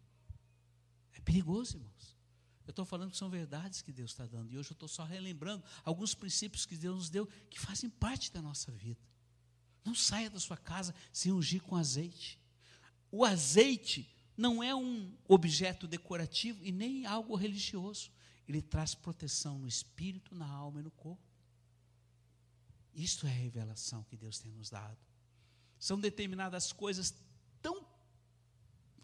É 1.14 1.20
perigoso, 1.20 1.78
irmãos. 1.78 2.18
Eu 2.66 2.70
estou 2.70 2.84
falando 2.84 3.12
que 3.12 3.16
são 3.16 3.30
verdades 3.30 3.80
que 3.80 3.90
Deus 3.90 4.10
está 4.10 4.26
dando. 4.26 4.52
E 4.52 4.58
hoje 4.58 4.72
eu 4.72 4.74
estou 4.74 4.88
só 4.88 5.04
relembrando 5.04 5.64
alguns 5.82 6.14
princípios 6.14 6.66
que 6.66 6.76
Deus 6.76 6.96
nos 6.96 7.08
deu 7.08 7.26
que 7.48 7.58
fazem 7.58 7.88
parte 7.88 8.30
da 8.30 8.42
nossa 8.42 8.70
vida. 8.72 9.00
Não 9.82 9.94
saia 9.94 10.28
da 10.28 10.38
sua 10.38 10.58
casa 10.58 10.94
sem 11.10 11.32
ungir 11.32 11.62
com 11.62 11.76
azeite. 11.76 12.38
O 13.10 13.24
azeite 13.24 14.06
não 14.36 14.62
é 14.62 14.74
um 14.74 15.16
objeto 15.26 15.88
decorativo 15.88 16.62
e 16.62 16.70
nem 16.70 17.06
algo 17.06 17.34
religioso. 17.34 18.10
Ele 18.46 18.60
traz 18.60 18.94
proteção 18.94 19.58
no 19.58 19.66
espírito, 19.66 20.34
na 20.34 20.46
alma 20.46 20.80
e 20.80 20.82
no 20.82 20.90
corpo. 20.90 21.24
Isto 22.92 23.26
é 23.26 23.30
a 23.30 23.34
revelação 23.34 24.04
que 24.04 24.16
Deus 24.16 24.38
tem 24.38 24.52
nos 24.52 24.68
dado. 24.68 24.98
São 25.78 25.98
determinadas 25.98 26.70
coisas 26.70 27.14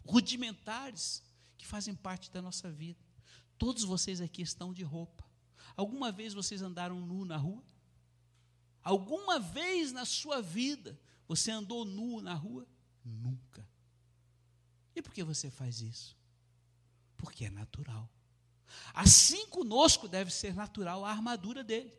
rudimentares 0.07 1.21
que 1.57 1.67
fazem 1.67 1.93
parte 1.93 2.31
da 2.31 2.41
nossa 2.41 2.71
vida. 2.71 3.03
Todos 3.57 3.83
vocês 3.83 4.21
aqui 4.21 4.41
estão 4.41 4.73
de 4.73 4.83
roupa. 4.83 5.25
Alguma 5.75 6.11
vez 6.11 6.33
vocês 6.33 6.61
andaram 6.61 6.99
nu 6.99 7.25
na 7.25 7.37
rua? 7.37 7.63
Alguma 8.81 9.39
vez 9.39 9.91
na 9.91 10.05
sua 10.05 10.41
vida 10.41 10.99
você 11.27 11.51
andou 11.51 11.83
nu 11.83 12.21
na 12.21 12.33
rua? 12.33 12.65
Nunca. 13.03 13.67
E 14.95 15.01
por 15.01 15.13
que 15.13 15.23
você 15.23 15.51
faz 15.51 15.81
isso? 15.81 16.17
Porque 17.17 17.45
é 17.45 17.49
natural. 17.49 18.09
Assim 18.93 19.47
conosco 19.47 20.07
deve 20.07 20.31
ser 20.31 20.55
natural 20.55 21.03
a 21.03 21.11
armadura 21.11 21.63
dele. 21.63 21.93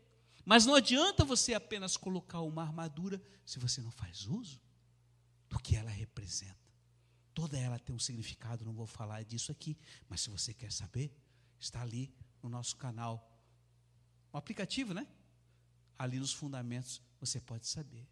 Mas 0.44 0.64
não 0.64 0.74
adianta 0.74 1.24
você 1.24 1.52
apenas 1.52 1.96
colocar 1.96 2.40
uma 2.40 2.62
armadura 2.62 3.20
se 3.44 3.58
você 3.58 3.82
não 3.82 3.90
faz 3.90 4.26
uso 4.26 4.60
do 5.48 5.58
que 5.58 5.76
ela 5.76 5.90
representa. 5.90 6.67
Toda 7.38 7.56
ela 7.56 7.78
tem 7.78 7.94
um 7.94 8.00
significado, 8.00 8.64
não 8.64 8.72
vou 8.72 8.84
falar 8.84 9.22
disso 9.22 9.52
aqui, 9.52 9.78
mas 10.08 10.22
se 10.22 10.28
você 10.28 10.52
quer 10.52 10.72
saber, 10.72 11.16
está 11.56 11.80
ali 11.82 12.12
no 12.42 12.48
nosso 12.48 12.74
canal. 12.74 13.32
O 14.32 14.36
aplicativo, 14.36 14.92
né? 14.92 15.06
Ali 15.96 16.18
nos 16.18 16.32
fundamentos 16.32 17.00
você 17.20 17.40
pode 17.40 17.68
saber. 17.68 18.04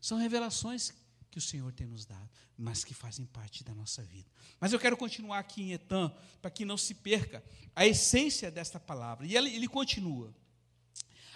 São 0.00 0.16
revelações 0.16 0.94
que 1.30 1.36
o 1.36 1.42
Senhor 1.42 1.70
tem 1.74 1.86
nos 1.86 2.06
dado, 2.06 2.30
mas 2.56 2.82
que 2.82 2.94
fazem 2.94 3.26
parte 3.26 3.62
da 3.62 3.74
nossa 3.74 4.02
vida. 4.02 4.30
Mas 4.58 4.72
eu 4.72 4.80
quero 4.80 4.96
continuar 4.96 5.40
aqui 5.40 5.60
em 5.60 5.72
Etan, 5.72 6.10
para 6.40 6.50
que 6.50 6.64
não 6.64 6.78
se 6.78 6.94
perca 6.94 7.44
a 7.76 7.86
essência 7.86 8.50
desta 8.50 8.80
palavra. 8.80 9.26
E 9.26 9.36
ele, 9.36 9.54
ele 9.54 9.68
continua. 9.68 10.34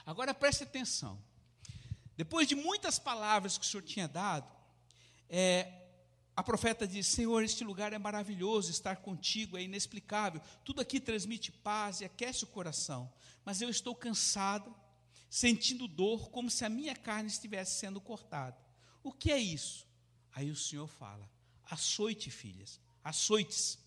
Agora 0.07 0.33
preste 0.33 0.62
atenção. 0.62 1.22
Depois 2.16 2.48
de 2.48 2.54
muitas 2.54 2.98
palavras 2.98 3.59
que 3.59 3.66
o 3.66 3.68
Senhor 3.68 3.83
tinha 3.83 4.09
dado, 4.09 4.50
é, 5.28 5.84
a 6.37 6.42
profeta 6.42 6.87
diz: 6.87 7.07
Senhor, 7.07 7.42
este 7.42 7.62
lugar 7.62 7.92
é 7.92 7.99
maravilhoso, 7.99 8.70
estar 8.70 8.97
contigo 8.97 9.57
é 9.57 9.62
inexplicável, 9.62 10.40
tudo 10.64 10.81
aqui 10.81 10.99
transmite 10.99 11.53
paz 11.53 12.01
e 12.01 12.05
aquece 12.05 12.44
o 12.44 12.49
coração, 12.49 13.12
mas 13.44 13.62
eu 13.62 13.68
estou 13.68 13.94
cansada, 13.94 14.70
sentindo 15.31 15.87
dor, 15.87 16.31
como 16.31 16.51
se 16.51 16.64
a 16.64 16.68
minha 16.68 16.97
carne 16.97 17.29
estivesse 17.29 17.79
sendo 17.79 18.01
cortada. 18.01 18.57
O 19.03 19.12
que 19.12 19.31
é 19.31 19.38
isso? 19.38 19.87
Aí 20.33 20.51
o 20.51 20.57
Senhor 20.57 20.88
fala: 20.88 21.31
açoite, 21.70 22.31
filhas, 22.31 22.81
açoites. 23.03 23.79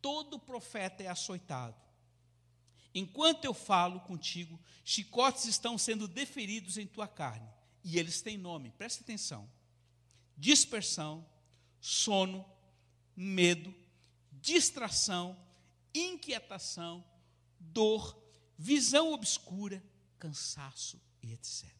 Todo 0.00 0.38
profeta 0.38 1.02
é 1.02 1.08
açoitado. 1.08 1.76
Enquanto 2.94 3.44
eu 3.44 3.52
falo 3.52 4.00
contigo, 4.00 4.58
chicotes 4.82 5.44
estão 5.44 5.76
sendo 5.76 6.08
deferidos 6.08 6.78
em 6.78 6.86
tua 6.86 7.06
carne, 7.06 7.46
e 7.84 7.98
eles 7.98 8.22
têm 8.22 8.38
nome, 8.38 8.70
preste 8.70 9.02
atenção: 9.02 9.50
dispersão, 10.38 11.26
sono, 11.80 12.44
medo, 13.14 13.74
distração, 14.32 15.36
inquietação, 15.94 17.04
dor, 17.58 18.16
visão 18.58 19.12
obscura, 19.12 19.82
cansaço 20.18 21.00
e 21.22 21.32
etc. 21.32 21.70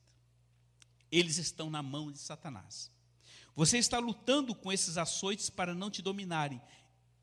Eles 1.11 1.39
estão 1.39 1.71
na 1.71 1.83
mão 1.83 2.11
de 2.11 2.19
Satanás. 2.19 2.91
Você 3.55 3.79
está 3.79 3.99
lutando 3.99 4.55
com 4.55 4.73
esses 4.73 4.99
açoites 4.99 5.49
para 5.49 5.75
não 5.75 5.91
te 5.91 6.03
dominarem. 6.03 6.61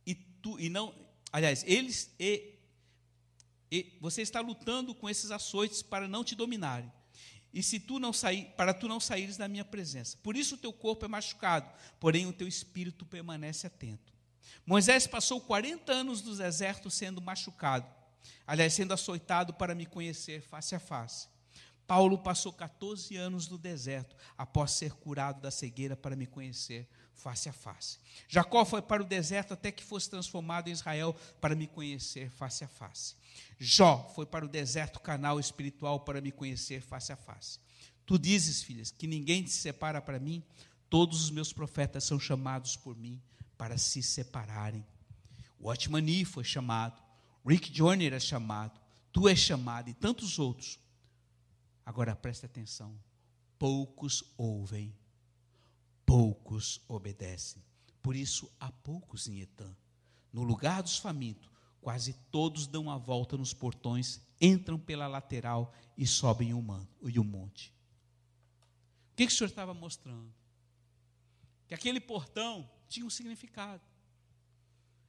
E 0.05 0.15
tu 0.15 0.59
e 0.59 0.69
não, 0.69 0.93
aliás, 1.31 1.63
eles 1.67 2.13
e, 2.19 2.59
e 3.71 3.97
você 4.01 4.21
está 4.21 4.41
lutando 4.41 4.95
com 4.95 5.09
esses 5.09 5.31
açoites 5.31 5.81
para 5.81 6.07
não 6.07 6.23
te 6.23 6.35
dominarem 6.35 6.91
e 7.53 7.61
se 7.61 7.79
tu 7.79 7.99
não 7.99 8.11
sair, 8.11 8.45
para 8.57 8.73
tu 8.73 8.87
não 8.87 8.99
saíres 8.99 9.37
da 9.37 9.47
minha 9.47 9.63
presença. 9.63 10.17
Por 10.23 10.35
isso 10.35 10.55
o 10.55 10.57
teu 10.57 10.73
corpo 10.73 11.05
é 11.05 11.07
machucado, 11.07 11.69
porém 11.99 12.25
o 12.25 12.33
teu 12.33 12.47
espírito 12.47 13.05
permanece 13.05 13.67
atento. 13.67 14.11
Moisés 14.65 15.05
passou 15.05 15.39
40 15.39 15.91
anos 15.91 16.21
no 16.23 16.35
deserto 16.35 16.89
sendo 16.89 17.21
machucado, 17.21 17.85
aliás, 18.47 18.73
sendo 18.73 18.93
açoitado 18.93 19.53
para 19.53 19.75
me 19.75 19.85
conhecer 19.85 20.41
face 20.41 20.73
a 20.73 20.79
face. 20.79 21.27
Paulo 21.85 22.17
passou 22.17 22.51
14 22.51 23.15
anos 23.17 23.47
no 23.47 23.57
deserto 23.57 24.15
após 24.37 24.71
ser 24.71 24.93
curado 24.93 25.41
da 25.41 25.51
cegueira 25.51 25.95
para 25.95 26.15
me 26.15 26.25
conhecer 26.25 26.89
face 27.13 27.47
a 27.49 27.53
face. 27.53 27.97
Jacó 28.27 28.65
foi 28.65 28.81
para 28.81 29.01
o 29.01 29.05
deserto 29.05 29.53
até 29.53 29.71
que 29.71 29.83
fosse 29.83 30.09
transformado 30.09 30.67
em 30.67 30.71
Israel 30.71 31.15
para 31.39 31.55
me 31.55 31.67
conhecer 31.67 32.29
face 32.29 32.63
a 32.63 32.67
face. 32.67 33.15
Jó 33.57 34.11
foi 34.15 34.25
para 34.25 34.45
o 34.45 34.49
deserto 34.49 34.99
canal 34.99 35.39
espiritual 35.39 36.01
para 36.01 36.21
me 36.21 36.31
conhecer 36.31 36.81
face 36.81 37.11
a 37.11 37.15
face. 37.15 37.59
Tu 38.05 38.19
dizes, 38.19 38.61
filhas, 38.61 38.91
que 38.91 39.07
ninguém 39.07 39.43
te 39.43 39.51
separa 39.51 40.01
para 40.01 40.19
mim, 40.19 40.43
todos 40.89 41.23
os 41.23 41.31
meus 41.31 41.53
profetas 41.53 42.03
são 42.03 42.19
chamados 42.19 42.75
por 42.75 42.95
mim 42.97 43.21
para 43.57 43.77
se 43.77 44.03
separarem. 44.03 44.85
Watchman 45.59 46.01
Nee 46.01 46.25
foi 46.25 46.43
chamado, 46.43 47.01
Rick 47.45 47.73
Joyner 47.73 48.13
é 48.13 48.19
chamado, 48.19 48.79
tu 49.11 49.29
és 49.29 49.39
chamado 49.39 49.89
e 49.89 49.93
tantos 49.93 50.37
outros. 50.37 50.77
Agora 51.85 52.15
preste 52.15 52.45
atenção: 52.45 52.99
poucos 53.57 54.23
ouvem, 54.37 54.93
poucos 56.05 56.81
obedecem. 56.87 57.63
Por 58.01 58.15
isso 58.15 58.51
há 58.59 58.71
poucos 58.71 59.27
em 59.27 59.39
Etã. 59.41 59.75
No 60.31 60.43
lugar 60.43 60.81
dos 60.81 60.97
famintos, 60.97 61.53
Quase 61.83 62.13
todos 62.31 62.65
dão 62.65 62.89
a 62.89 62.97
volta 62.97 63.35
nos 63.35 63.53
portões, 63.53 64.21
entram 64.39 64.79
pela 64.79 65.05
lateral 65.05 65.73
e 65.97 66.07
sobem 66.07 66.53
o, 66.53 66.61
monte. 66.61 67.75
O 69.11 69.15
que, 69.17 69.27
que 69.27 69.33
o 69.33 69.35
senhor 69.35 69.49
estava 69.49 69.73
mostrando? 69.73 70.33
Que 71.67 71.73
aquele 71.73 71.99
portão 71.99 72.71
tinha 72.87 73.05
um 73.05 73.09
significado. 73.09 73.83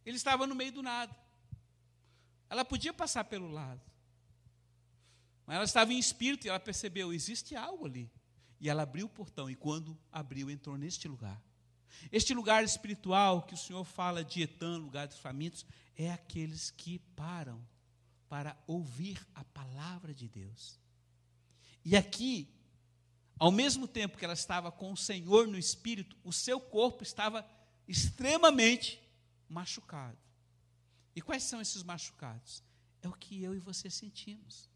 Ele 0.04 0.16
estava 0.16 0.48
no 0.48 0.54
meio 0.56 0.72
do 0.72 0.82
nada. 0.82 1.16
Ela 2.50 2.64
podia 2.64 2.92
passar 2.92 3.22
pelo 3.22 3.48
lado. 3.48 3.80
Mas 5.46 5.54
ela 5.54 5.64
estava 5.64 5.92
em 5.92 5.98
espírito 5.98 6.44
e 6.44 6.50
ela 6.50 6.58
percebeu: 6.58 7.12
existe 7.12 7.54
algo 7.54 7.86
ali. 7.86 8.10
E 8.60 8.68
ela 8.68 8.82
abriu 8.82 9.06
o 9.06 9.10
portão, 9.10 9.50
e 9.50 9.54
quando 9.54 9.98
abriu, 10.10 10.50
entrou 10.50 10.76
neste 10.76 11.06
lugar. 11.08 11.40
Este 12.10 12.34
lugar 12.34 12.64
espiritual 12.64 13.42
que 13.42 13.54
o 13.54 13.58
Senhor 13.58 13.84
fala 13.84 14.24
de 14.24 14.42
Etan, 14.42 14.78
lugar 14.78 15.06
dos 15.06 15.18
famintos, 15.18 15.64
é 15.96 16.10
aqueles 16.10 16.70
que 16.70 16.98
param 17.14 17.64
para 18.28 18.56
ouvir 18.66 19.24
a 19.34 19.44
palavra 19.44 20.12
de 20.12 20.28
Deus. 20.28 20.78
E 21.84 21.96
aqui, 21.96 22.48
ao 23.38 23.52
mesmo 23.52 23.86
tempo 23.86 24.16
que 24.16 24.24
ela 24.24 24.34
estava 24.34 24.72
com 24.72 24.92
o 24.92 24.96
Senhor 24.96 25.46
no 25.46 25.58
espírito, 25.58 26.16
o 26.24 26.32
seu 26.32 26.60
corpo 26.60 27.02
estava 27.02 27.46
extremamente 27.86 29.00
machucado. 29.48 30.18
E 31.14 31.20
quais 31.20 31.42
são 31.42 31.60
esses 31.60 31.82
machucados? 31.82 32.62
É 33.02 33.08
o 33.08 33.12
que 33.12 33.42
eu 33.42 33.54
e 33.54 33.60
você 33.60 33.90
sentimos. 33.90 34.68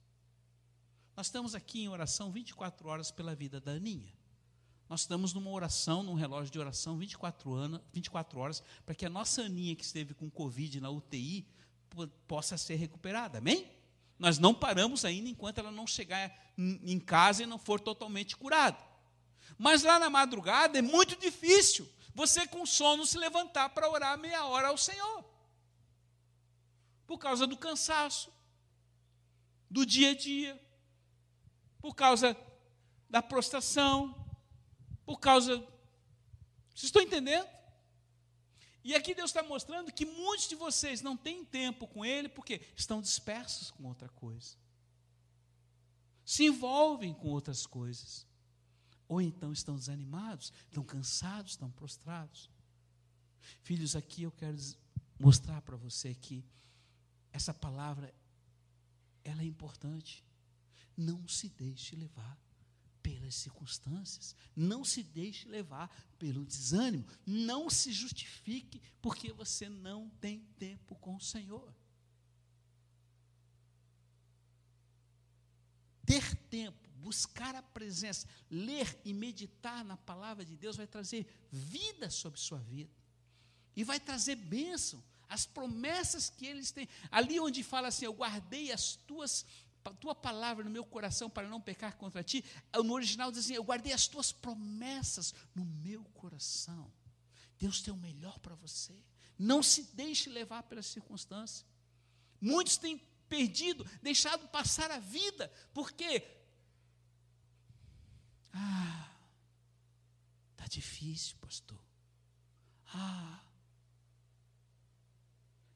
Nós 1.19 1.27
estamos 1.27 1.53
aqui 1.53 1.83
em 1.83 1.89
oração 1.89 2.31
24 2.31 2.89
horas 2.89 3.11
pela 3.11 3.35
vida 3.35 3.61
da 3.61 3.73
Aninha. 3.73 4.15
Nós 4.89 5.01
estamos 5.01 5.33
numa 5.33 5.51
oração, 5.51 6.01
num 6.05 6.15
relógio 6.15 6.53
de 6.53 6.61
oração 6.61 6.97
24, 6.97 7.53
anos, 7.55 7.81
24 7.93 8.39
horas, 8.39 8.63
para 8.87 8.95
que 8.95 9.05
a 9.05 9.11
nossa 9.11 9.43
Aninha 9.43 9.75
que 9.75 9.83
esteve 9.83 10.15
com 10.15 10.31
Covid 10.31 10.81
na 10.81 10.91
UTI 10.91 11.45
possa 12.29 12.57
ser 12.57 12.77
recuperada. 12.77 13.39
Amém? 13.39 13.69
Nós 14.17 14.39
não 14.39 14.55
paramos 14.55 15.05
ainda 15.05 15.29
enquanto 15.29 15.59
ela 15.59 15.73
não 15.73 15.89
chegar 15.89 16.33
em 16.57 17.01
casa 17.01 17.43
e 17.43 17.47
não 17.47 17.59
for 17.59 17.81
totalmente 17.81 18.37
curada. 18.37 18.79
Mas 19.59 19.83
lá 19.83 19.99
na 19.99 20.09
madrugada 20.09 20.79
é 20.79 20.83
muito 20.83 21.17
difícil 21.17 21.91
você 22.15 22.47
com 22.47 22.65
sono 22.65 23.05
se 23.05 23.19
levantar 23.19 23.71
para 23.71 23.91
orar 23.91 24.17
meia 24.17 24.45
hora 24.45 24.69
ao 24.69 24.79
Senhor. 24.79 25.25
Por 27.09 27.19
causa 27.19 27.45
do 27.45 27.57
cansaço, 27.57 28.33
do 29.69 29.85
dia 29.85 30.11
a 30.11 30.15
dia, 30.15 30.68
por 31.81 31.95
causa 31.95 32.37
da 33.09 33.23
prostração, 33.23 34.15
por 35.05 35.19
causa. 35.19 35.57
Vocês 36.75 36.85
estão 36.85 37.03
entendendo? 37.03 37.49
E 38.85 38.95
aqui 38.95 39.15
Deus 39.15 39.31
está 39.31 39.43
mostrando 39.43 39.93
que 39.93 40.07
muitos 40.07 40.49
de 40.49 40.55
vocês 40.55 41.03
não 41.03 41.17
têm 41.17 41.45
tempo 41.45 41.87
com 41.87 42.05
Ele 42.05 42.29
porque 42.29 42.61
estão 42.77 43.01
dispersos 43.01 43.71
com 43.71 43.87
outra 43.87 44.09
coisa. 44.09 44.57
Se 46.25 46.45
envolvem 46.45 47.15
com 47.15 47.29
outras 47.29 47.67
coisas. 47.67 48.27
Ou 49.09 49.23
então 49.23 49.53
estão 49.53 49.75
desanimados, 49.75 50.53
estão 50.67 50.85
cansados, 50.85 51.53
estão 51.53 51.71
prostrados. 51.71 52.51
Filhos, 53.63 53.97
aqui 53.97 54.25
eu 54.25 54.31
quero 54.31 54.59
mostrar 55.19 55.63
para 55.63 55.77
você 55.77 56.15
que 56.15 56.45
essa 57.33 57.55
palavra 57.55 58.15
ela 59.25 59.43
é 59.43 59.47
importante. 59.47 60.25
Não 60.99 61.29
se 61.29 61.49
deixe 61.49 61.95
levar 61.95 62.37
pelas 63.01 63.37
circunstâncias. 63.37 64.35
Não 64.57 64.85
se 64.85 65.01
deixe 65.01 65.47
levar 65.49 65.89
pelo 66.19 66.45
desânimo. 66.45 67.07
Não 67.25 67.71
se 67.71 67.93
justifique 67.93 68.83
porque 69.01 69.33
você 69.33 69.69
não 69.69 70.11
tem 70.21 70.41
tempo 70.59 70.97
com 70.97 71.15
o 71.15 71.21
Senhor. 71.21 71.73
Ter 76.05 76.35
tempo, 76.51 76.89
buscar 76.97 77.55
a 77.55 77.63
presença, 77.63 78.27
ler 78.51 79.01
e 79.05 79.15
meditar 79.15 79.85
na 79.85 79.97
palavra 79.97 80.45
de 80.45 80.57
Deus 80.57 80.77
vai 80.77 80.87
trazer 80.87 81.27
vida 81.53 82.11
sobre 82.11 82.41
sua 82.41 82.59
vida. 82.59 82.91
E 83.77 83.85
vai 83.85 84.01
trazer 84.01 84.35
bênção, 84.35 85.01
as 85.29 85.47
promessas 85.47 86.29
que 86.29 86.47
eles 86.47 86.73
têm. 86.73 86.89
Ali 87.11 87.39
onde 87.39 87.63
fala 87.63 87.89
assim, 87.89 88.07
eu 88.07 88.13
guardei 88.13 88.73
as 88.73 88.97
tuas 88.97 89.47
tua 90.01 90.15
palavra 90.15 90.65
no 90.65 90.71
meu 90.71 90.85
coração 90.85 91.31
para 91.31 91.49
não 91.49 91.61
pecar 91.61 91.97
contra 91.97 92.23
ti. 92.23 92.45
No 92.75 92.93
original 92.93 93.31
diz 93.31 93.45
assim: 93.45 93.55
Eu 93.55 93.65
guardei 93.65 93.93
as 93.93 94.07
tuas 94.07 94.33
promessas 94.33 95.35
no 95.55 95.65
meu 95.65 96.05
coração. 96.15 96.93
Deus 97.59 97.83
tem 97.83 97.93
o 97.93 97.97
melhor 97.97 98.39
para 98.39 98.55
você. 98.55 98.95
Não 99.39 99.63
se 99.63 99.83
deixe 99.95 100.29
levar 100.29 100.63
pelas 100.65 100.87
circunstâncias. 100.87 101.65
Muitos 102.41 102.77
têm 102.77 102.99
perdido, 103.29 103.85
deixado 104.03 104.49
passar 104.49 104.91
a 104.91 104.99
vida, 104.99 105.53
porque 105.73 106.27
ah, 108.53 109.11
tá 110.57 110.67
difícil, 110.67 111.37
pastor. 111.39 111.79
Ah. 112.87 113.45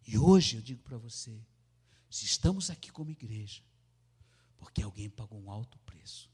E 0.06 0.18
hoje 0.18 0.56
eu 0.56 0.62
digo 0.62 0.82
para 0.82 0.98
você, 0.98 1.40
se 2.10 2.24
estamos 2.24 2.70
aqui 2.70 2.90
como 2.90 3.10
igreja, 3.10 3.62
porque 4.62 4.80
alguém 4.80 5.10
pagou 5.10 5.42
um 5.42 5.50
alto 5.50 5.76
preço. 5.80 6.30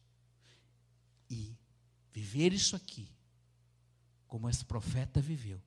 E 1.30 1.56
viver 2.12 2.52
isso 2.52 2.76
aqui, 2.76 3.10
como 4.26 4.50
esse 4.50 4.66
profeta 4.66 5.18
viveu, 5.18 5.62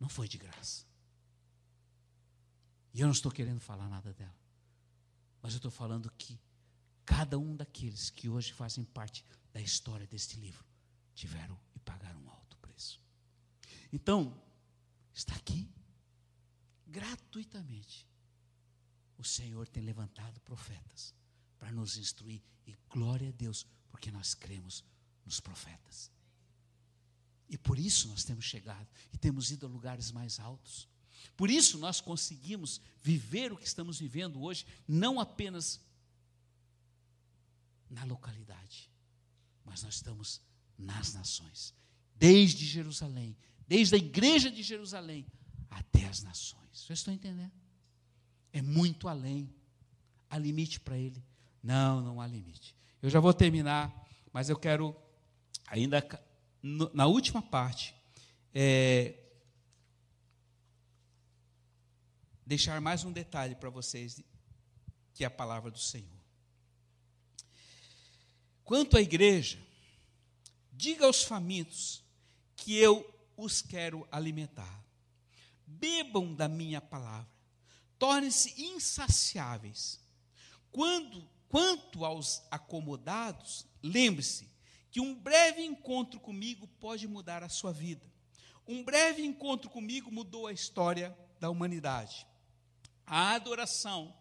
não 0.00 0.08
foi 0.08 0.26
de 0.26 0.38
graça. 0.38 0.86
E 2.94 3.00
eu 3.02 3.06
não 3.06 3.12
estou 3.12 3.30
querendo 3.30 3.60
falar 3.60 3.90
nada 3.90 4.14
dela. 4.14 4.34
Mas 5.42 5.52
eu 5.52 5.58
estou 5.58 5.70
falando 5.70 6.10
que 6.12 6.40
cada 7.04 7.38
um 7.38 7.54
daqueles 7.54 8.08
que 8.08 8.26
hoje 8.26 8.54
fazem 8.54 8.82
parte 8.82 9.22
da 9.52 9.60
história 9.60 10.06
deste 10.06 10.40
livro 10.40 10.64
tiveram 11.14 11.60
e 11.74 11.78
pagaram 11.80 12.22
um 12.22 12.30
alto 12.30 12.56
preço. 12.56 13.02
Então, 13.92 14.42
está 15.12 15.34
aqui, 15.36 15.70
gratuitamente. 16.86 18.08
O 19.18 19.24
Senhor 19.24 19.68
tem 19.68 19.82
levantado 19.82 20.40
profetas 20.40 21.19
para 21.60 21.70
nos 21.70 21.98
instruir, 21.98 22.42
e 22.66 22.74
glória 22.88 23.28
a 23.28 23.32
Deus, 23.32 23.66
porque 23.90 24.10
nós 24.10 24.34
cremos 24.34 24.82
nos 25.26 25.38
profetas. 25.38 26.10
E 27.48 27.58
por 27.58 27.78
isso 27.78 28.08
nós 28.08 28.24
temos 28.24 28.46
chegado 28.46 28.88
e 29.12 29.18
temos 29.18 29.50
ido 29.50 29.66
a 29.66 29.68
lugares 29.68 30.10
mais 30.10 30.40
altos. 30.40 30.88
Por 31.36 31.50
isso 31.50 31.78
nós 31.78 32.00
conseguimos 32.00 32.80
viver 33.02 33.52
o 33.52 33.56
que 33.56 33.66
estamos 33.66 33.98
vivendo 33.98 34.42
hoje, 34.42 34.66
não 34.88 35.20
apenas 35.20 35.80
na 37.90 38.04
localidade, 38.04 38.90
mas 39.64 39.82
nós 39.82 39.96
estamos 39.96 40.40
nas 40.78 41.12
nações, 41.12 41.74
desde 42.16 42.64
Jerusalém, 42.64 43.36
desde 43.66 43.96
a 43.96 43.98
igreja 43.98 44.50
de 44.50 44.62
Jerusalém 44.62 45.26
até 45.68 46.06
as 46.06 46.22
nações. 46.22 46.60
Vocês 46.72 47.00
estão 47.00 47.12
entendendo? 47.12 47.52
É 48.52 48.62
muito 48.62 49.08
além. 49.08 49.52
Há 50.28 50.38
limite 50.38 50.80
para 50.80 50.96
ele? 50.96 51.22
Não, 51.62 52.00
não 52.00 52.20
há 52.20 52.26
limite. 52.26 52.74
Eu 53.02 53.10
já 53.10 53.20
vou 53.20 53.34
terminar, 53.34 53.92
mas 54.32 54.48
eu 54.48 54.56
quero 54.56 54.96
ainda 55.66 56.00
na 56.92 57.06
última 57.06 57.40
parte, 57.40 57.94
é, 58.52 59.14
deixar 62.44 62.80
mais 62.80 63.04
um 63.04 63.12
detalhe 63.12 63.54
para 63.54 63.70
vocês, 63.70 64.22
que 65.14 65.24
é 65.24 65.26
a 65.26 65.30
palavra 65.30 65.70
do 65.70 65.78
Senhor. 65.78 66.20
Quanto 68.64 68.96
à 68.96 69.00
igreja, 69.00 69.58
diga 70.72 71.06
aos 71.06 71.24
famintos 71.24 72.04
que 72.56 72.76
eu 72.76 73.08
os 73.36 73.62
quero 73.62 74.06
alimentar. 74.12 74.84
Bebam 75.66 76.34
da 76.34 76.46
minha 76.48 76.80
palavra, 76.80 77.30
tornem-se 77.98 78.60
insaciáveis. 78.60 79.98
Quando, 80.70 81.26
quanto 81.50 82.04
aos 82.04 82.42
acomodados, 82.48 83.66
lembre-se 83.82 84.48
que 84.90 85.00
um 85.00 85.14
breve 85.14 85.62
encontro 85.62 86.18
comigo 86.20 86.66
pode 86.78 87.06
mudar 87.06 87.42
a 87.42 87.48
sua 87.48 87.72
vida. 87.72 88.08
Um 88.66 88.84
breve 88.84 89.22
encontro 89.22 89.68
comigo 89.68 90.12
mudou 90.12 90.46
a 90.46 90.52
história 90.52 91.16
da 91.40 91.50
humanidade. 91.50 92.24
A 93.04 93.34
adoração 93.34 94.16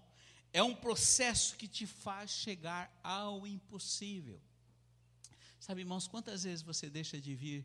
é 0.52 0.64
um 0.64 0.74
processo 0.74 1.56
que 1.56 1.68
te 1.68 1.86
faz 1.86 2.32
chegar 2.32 2.92
ao 3.04 3.46
impossível. 3.46 4.42
Sabe, 5.60 5.82
irmãos, 5.82 6.08
quantas 6.08 6.44
vezes 6.44 6.64
você 6.64 6.90
deixa 6.90 7.22
de 7.22 7.36
vir 7.36 7.64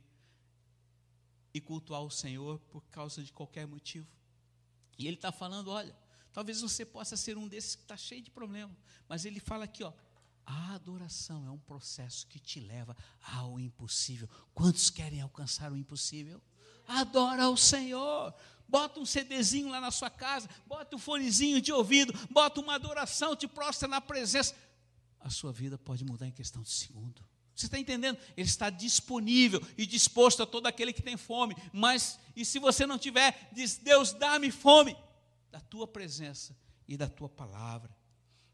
e 1.54 1.60
cultuar 1.60 2.02
o 2.02 2.10
Senhor 2.10 2.58
por 2.70 2.84
causa 2.90 3.22
de 3.22 3.32
qualquer 3.32 3.66
motivo? 3.66 4.06
E 4.98 5.06
Ele 5.06 5.16
está 5.16 5.32
falando: 5.32 5.70
olha, 5.70 5.96
talvez 6.34 6.60
você 6.60 6.84
possa 6.84 7.16
ser 7.16 7.38
um 7.38 7.48
desses 7.48 7.76
que 7.76 7.82
está 7.82 7.96
cheio 7.96 8.20
de 8.20 8.30
problema, 8.30 8.76
mas 9.08 9.24
Ele 9.24 9.40
fala 9.40 9.64
aqui, 9.64 9.84
ó, 9.84 9.92
a 10.44 10.74
adoração 10.74 11.46
é 11.46 11.50
um 11.50 11.58
processo 11.58 12.26
que 12.26 12.38
te 12.38 12.60
leva 12.60 12.94
ao 13.22 13.58
impossível. 13.58 14.28
Quantos 14.52 14.90
querem 14.90 15.22
alcançar 15.22 15.72
o 15.72 15.76
impossível? 15.76 16.42
Adora 16.86 17.48
o 17.48 17.56
Senhor. 17.56 18.34
Bota 18.68 18.98
um 18.98 19.06
CDzinho 19.06 19.68
lá 19.68 19.80
na 19.80 19.90
sua 19.90 20.10
casa, 20.10 20.48
bota 20.66 20.96
um 20.96 20.98
fonezinho 20.98 21.60
de 21.60 21.72
ouvido, 21.72 22.12
bota 22.30 22.60
uma 22.60 22.74
adoração, 22.74 23.36
te 23.36 23.46
prostra 23.46 23.86
na 23.86 24.00
presença. 24.00 24.54
A 25.20 25.30
sua 25.30 25.52
vida 25.52 25.78
pode 25.78 26.04
mudar 26.04 26.26
em 26.26 26.32
questão 26.32 26.62
de 26.62 26.70
segundo. 26.70 27.24
Você 27.54 27.66
está 27.66 27.78
entendendo? 27.78 28.18
Ele 28.36 28.48
está 28.48 28.68
disponível 28.68 29.62
e 29.78 29.86
disposto 29.86 30.42
a 30.42 30.46
todo 30.46 30.66
aquele 30.66 30.92
que 30.92 31.02
tem 31.02 31.16
fome. 31.16 31.54
Mas, 31.72 32.18
e 32.34 32.44
se 32.44 32.58
você 32.58 32.84
não 32.84 32.98
tiver, 32.98 33.48
diz: 33.52 33.76
Deus, 33.76 34.12
dá-me 34.12 34.50
fome 34.50 34.96
da 35.54 35.60
tua 35.60 35.86
presença 35.86 36.56
e 36.88 36.96
da 36.96 37.08
tua 37.08 37.28
palavra. 37.28 37.96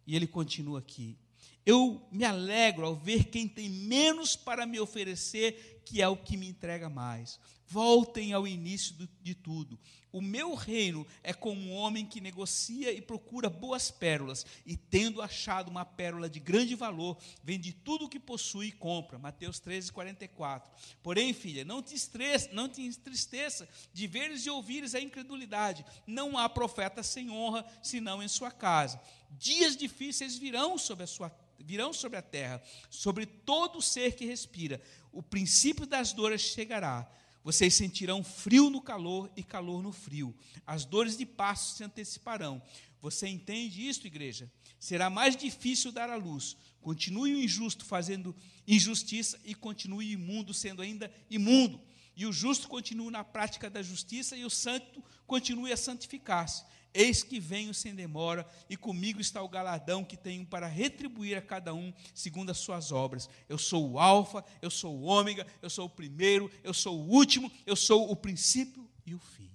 E 0.07 0.15
ele 0.15 0.27
continua 0.27 0.81
aqui. 0.81 1.17
Eu 1.65 2.07
me 2.13 2.27
alegro 2.27 2.85
ao 2.85 2.95
ver 2.95 3.25
quem 3.25 3.49
tem 3.49 3.71
menos 3.71 4.37
para 4.37 4.67
me 4.67 4.79
oferecer, 4.79 5.80
que 5.91 6.01
é 6.01 6.07
o 6.07 6.17
que 6.17 6.37
me 6.37 6.47
entrega 6.47 6.89
mais. 6.89 7.41
Voltem 7.67 8.33
ao 8.33 8.47
início 8.47 8.95
de 9.21 9.35
tudo. 9.35 9.77
O 10.13 10.21
meu 10.21 10.55
reino 10.55 11.05
é 11.21 11.33
como 11.33 11.61
um 11.61 11.73
homem 11.73 12.07
que 12.07 12.21
negocia 12.21 12.93
e 12.93 13.03
procura 13.03 13.51
boas 13.51 13.91
pérolas, 13.91 14.47
e 14.65 14.77
tendo 14.77 15.21
achado 15.21 15.69
uma 15.69 15.85
pérola 15.85 16.31
de 16.31 16.39
grande 16.39 16.77
valor, 16.77 17.19
vende 17.43 17.73
tudo 17.73 18.05
o 18.05 18.09
que 18.09 18.21
possui 18.21 18.69
e 18.69 18.73
compra. 18.73 19.19
Mateus 19.19 19.59
13, 19.59 19.91
44. 19.91 20.71
Porém, 21.03 21.33
filha, 21.33 21.65
não 21.65 21.83
te, 21.83 21.93
estresse, 21.93 22.55
não 22.55 22.69
te 22.69 22.83
entristeça 22.83 23.69
de 23.93 24.07
veres 24.07 24.47
e 24.47 24.51
ouvires 24.51 24.95
a 24.95 25.01
incredulidade. 25.01 25.85
Não 26.07 26.39
há 26.39 26.49
profeta 26.49 27.03
sem 27.03 27.31
honra, 27.31 27.67
senão 27.83 28.23
em 28.23 28.29
sua 28.29 28.53
casa. 28.53 29.01
Dias 29.33 29.77
difíceis 29.77 30.39
virão 30.39 30.79
sobre 30.79 31.03
a 31.03 31.09
sua 31.09 31.33
virão 31.65 31.93
sobre 31.93 32.19
a 32.19 32.23
terra, 32.23 32.63
sobre 32.89 33.27
todo 33.27 33.83
ser 33.83 34.15
que 34.15 34.25
respira. 34.25 34.81
O 35.13 35.23
princípio 35.23 35.87
das 35.87 36.13
dores 36.13 36.41
chegará. 36.41 37.11
Vocês 37.43 37.75
sentirão 37.75 38.23
frio 38.23 38.69
no 38.69 38.83
calor 38.83 39.31
e 39.35 39.43
calor 39.43 39.83
no 39.83 39.93
frio. 39.93 40.35
As 40.67 40.85
dores 40.85 41.17
de 41.17 41.25
passo 41.25 41.77
se 41.77 41.85
anteciparão. 41.85 42.63
Você 43.01 43.27
entende 43.29 43.89
isso, 43.89 44.07
igreja? 44.07 44.51
Será 44.79 45.09
mais 45.09 45.37
difícil 45.37 45.91
dar 45.91 46.11
a 46.11 46.17
luz. 46.17 46.57
Continue 46.81 47.35
o 47.35 47.43
injusto 47.43 47.85
fazendo 47.85 48.37
injustiça 48.67 49.41
e 49.45 49.55
continue 49.55 50.13
imundo 50.13 50.53
sendo 50.53 50.83
ainda 50.83 51.11
imundo. 51.31 51.81
E 52.15 52.27
o 52.27 52.33
justo 52.33 52.69
continue 52.69 53.11
na 53.11 53.25
prática 53.25 53.71
da 53.71 53.83
justiça 53.83 54.37
e 54.37 54.45
o 54.45 54.51
santo 54.51 55.03
continue 55.27 55.73
a 55.73 55.77
santificar-se. 55.77 56.65
Eis 56.93 57.23
que 57.23 57.39
venho 57.39 57.73
sem 57.73 57.95
demora, 57.95 58.47
e 58.69 58.77
comigo 58.77 59.21
está 59.21 59.43
o 59.43 59.49
galardão 59.49 60.05
que 60.05 60.17
tenho 60.17 60.45
para 60.45 60.67
retribuir 60.67 61.37
a 61.37 61.43
cada 61.43 61.73
um 61.73 61.93
segundo 62.15 62.51
as 62.51 62.59
suas 62.59 62.91
obras. 62.91 63.29
Eu 63.49 63.59
sou 63.59 63.93
o 63.93 63.99
Alfa, 63.99 64.45
eu 64.61 64.71
sou 64.71 64.97
o 64.99 65.05
Ômega, 65.05 65.47
eu 65.63 65.71
sou 65.71 65.87
o 65.87 65.91
primeiro, 65.91 66.51
eu 66.65 66.75
sou 66.75 67.01
o 67.01 67.09
último, 67.09 67.51
eu 67.65 67.77
sou 67.77 68.11
o 68.11 68.17
princípio 68.17 68.89
e 69.07 69.15
o 69.15 69.19
fim. 69.19 69.51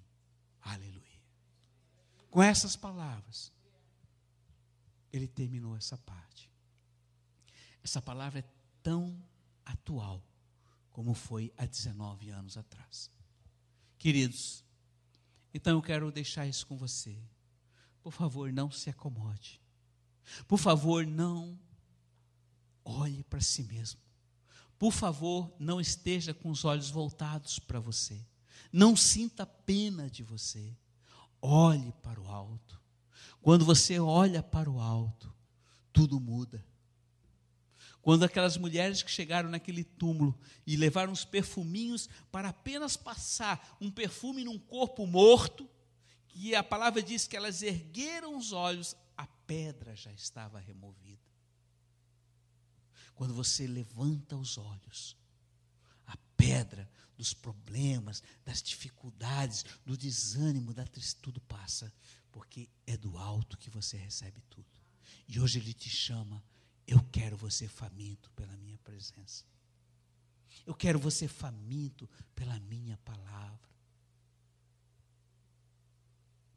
Aleluia. 0.62 0.95
Com 2.30 2.41
essas 2.41 2.76
palavras, 2.76 3.52
ele 5.12 5.28
terminou 5.28 5.76
essa 5.76 5.98
parte. 5.98 6.50
Essa 7.84 8.02
palavra 8.02 8.39
é 8.39 8.43
tão 8.82 9.21
atual 9.65 10.24
como 10.91 11.13
foi 11.13 11.54
há 11.58 11.65
19 11.65 12.30
anos 12.30 12.58
atrás. 12.58 13.12
Queridos, 13.98 14.63
então 15.56 15.78
eu 15.78 15.82
quero 15.82 16.12
deixar 16.12 16.46
isso 16.46 16.68
com 16.68 16.76
você. 16.76 17.18
Por 18.04 18.12
favor, 18.12 18.52
não 18.52 18.70
se 18.70 18.89
acomode. 18.89 19.62
Por 20.50 20.60
favor, 20.60 21.08
não 21.08 21.58
olhe 22.84 23.24
para 23.24 23.39
si 23.39 23.64
mesmo. 23.64 24.01
Por 24.78 24.91
favor, 24.91 25.49
não 25.58 25.80
esteja 25.80 26.34
com 26.34 26.51
os 26.51 26.66
olhos 26.66 26.89
voltados 26.89 27.58
para 27.58 27.80
você. 27.80 28.22
Não 28.70 28.97
sinta 28.97 29.45
pena 29.45 30.10
de 30.10 30.24
você. 30.24 30.76
Olhe 31.41 31.93
para 32.03 32.20
o 32.20 32.28
alto. 32.28 32.78
Quando 33.41 33.64
você 33.64 33.97
olha 33.97 34.43
para 34.43 34.70
o 34.70 34.82
alto, 34.82 35.34
tudo 35.93 36.20
muda. 36.20 36.62
Quando 38.06 38.24
aquelas 38.24 38.56
mulheres 38.56 39.01
que 39.01 39.10
chegaram 39.10 39.49
naquele 39.49 39.84
túmulo 39.84 40.39
e 40.64 40.76
levaram 40.76 41.12
os 41.12 41.26
perfuminhos 41.26 42.08
para 42.32 42.49
apenas 42.49 42.95
passar 42.95 43.76
um 43.82 43.89
perfume 43.89 44.43
num 44.43 44.60
corpo 44.60 45.08
morto, 45.08 45.68
e 46.36 46.53
a 46.53 46.62
palavra 46.62 47.01
diz 47.01 47.26
que 47.26 47.36
elas 47.36 47.64
ergueram 47.64 48.38
os 48.38 48.53
olhos, 48.53 48.95
a 49.18 49.26
pedra 49.26 49.95
já 49.95 50.12
estava 50.12 50.60
removida. 50.60 51.20
Quando 53.16 53.34
você 53.34 53.66
levanta 53.66 54.38
os 54.38 54.56
olhos, 54.60 55.18
a 56.06 56.16
pedra 56.38 56.88
dos 57.18 57.34
problemas, 57.34 58.22
das 58.45 58.62
dificuldades, 58.62 59.66
do 59.84 59.97
desânimo, 59.97 60.76
da 60.76 60.86
tristeza, 60.86 61.24
tudo 61.24 61.41
passa, 61.41 61.91
porque 62.32 62.70
é 62.86 62.95
do 62.95 63.18
alto 63.18 63.58
que 63.58 63.72
você 63.72 63.97
recebe 63.97 64.43
tudo. 64.47 64.80
E 65.28 65.39
hoje 65.39 65.58
Ele 65.58 65.74
te 65.74 65.89
chama, 65.89 66.43
eu 66.88 67.01
quero 67.11 67.36
você 67.36 67.67
faminto 67.67 68.29
pela 68.31 68.55
minha 68.57 68.77
presença. 68.79 69.43
Eu 70.65 70.73
quero 70.73 70.99
você 70.99 71.27
faminto 71.27 72.09
pela 72.36 72.59
minha 72.59 72.97
palavra. 72.97 73.69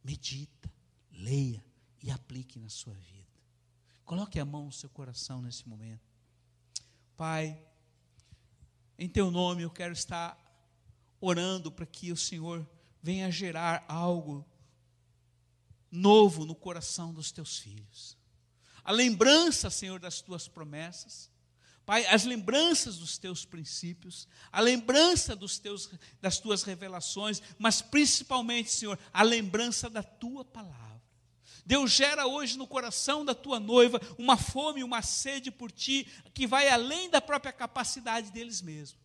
Medita, 0.05 0.73
leia 1.11 1.65
e 2.03 2.11
aplique 2.11 2.59
na 2.59 2.69
sua 2.69 2.95
vida. 2.95 3.29
Coloque 4.05 4.39
a 4.39 4.45
mão 4.45 4.67
no 4.67 4.73
seu 4.73 4.89
coração 4.89 5.43
nesse 5.43 5.69
momento. 5.69 6.07
Pai, 7.17 7.61
em 8.99 9.09
teu 9.09 9.31
nome 9.31 9.63
eu 9.63 9.71
quero 9.71 9.93
estar 9.93 10.37
orando 11.21 11.71
para 11.71 11.85
que 11.85 12.13
o 12.13 12.17
Senhor 12.17 12.67
venha 13.03 13.31
gerar 13.31 13.85
algo 13.89 14.47
novo 15.91 16.45
no 16.45 16.55
coração 16.55 17.13
dos 17.13 17.33
teus 17.33 17.59
filhos. 17.59 18.17
A 18.89 18.93
lembrança, 18.93 19.69
Senhor, 19.69 20.01
das 20.01 20.23
tuas 20.23 20.49
promessas. 20.49 21.31
Pai, 21.85 22.07
as 22.07 22.25
lembranças 22.25 22.97
dos 22.97 23.19
teus 23.19 23.45
princípios, 23.45 24.27
a 24.51 24.63
lembrança 24.63 25.37
dos 25.37 25.59
teus, 25.59 25.91
das 26.23 26.39
tuas 26.39 26.63
revelações, 26.63 27.43
mas 27.59 27.83
principalmente, 27.83 28.71
Senhor, 28.71 28.99
a 29.13 29.23
lembrança 29.23 29.91
da 29.91 30.03
tua 30.03 30.43
palavra. 30.43 31.03
Deus 31.67 31.91
gera 31.91 32.27
hoje 32.27 32.57
no 32.57 32.67
coração 32.67 33.27
da 33.27 33.35
tua 33.35 33.61
noiva 33.61 34.01
uma 34.17 34.39
fome, 34.39 34.83
uma 34.83 35.03
sede 35.03 35.51
por 35.51 35.71
ti, 35.71 36.11
que 36.33 36.47
vai 36.47 36.71
além 36.71 37.11
da 37.11 37.21
própria 37.21 37.53
capacidade 37.53 38.31
deles 38.31 38.63
mesmos. 38.63 38.99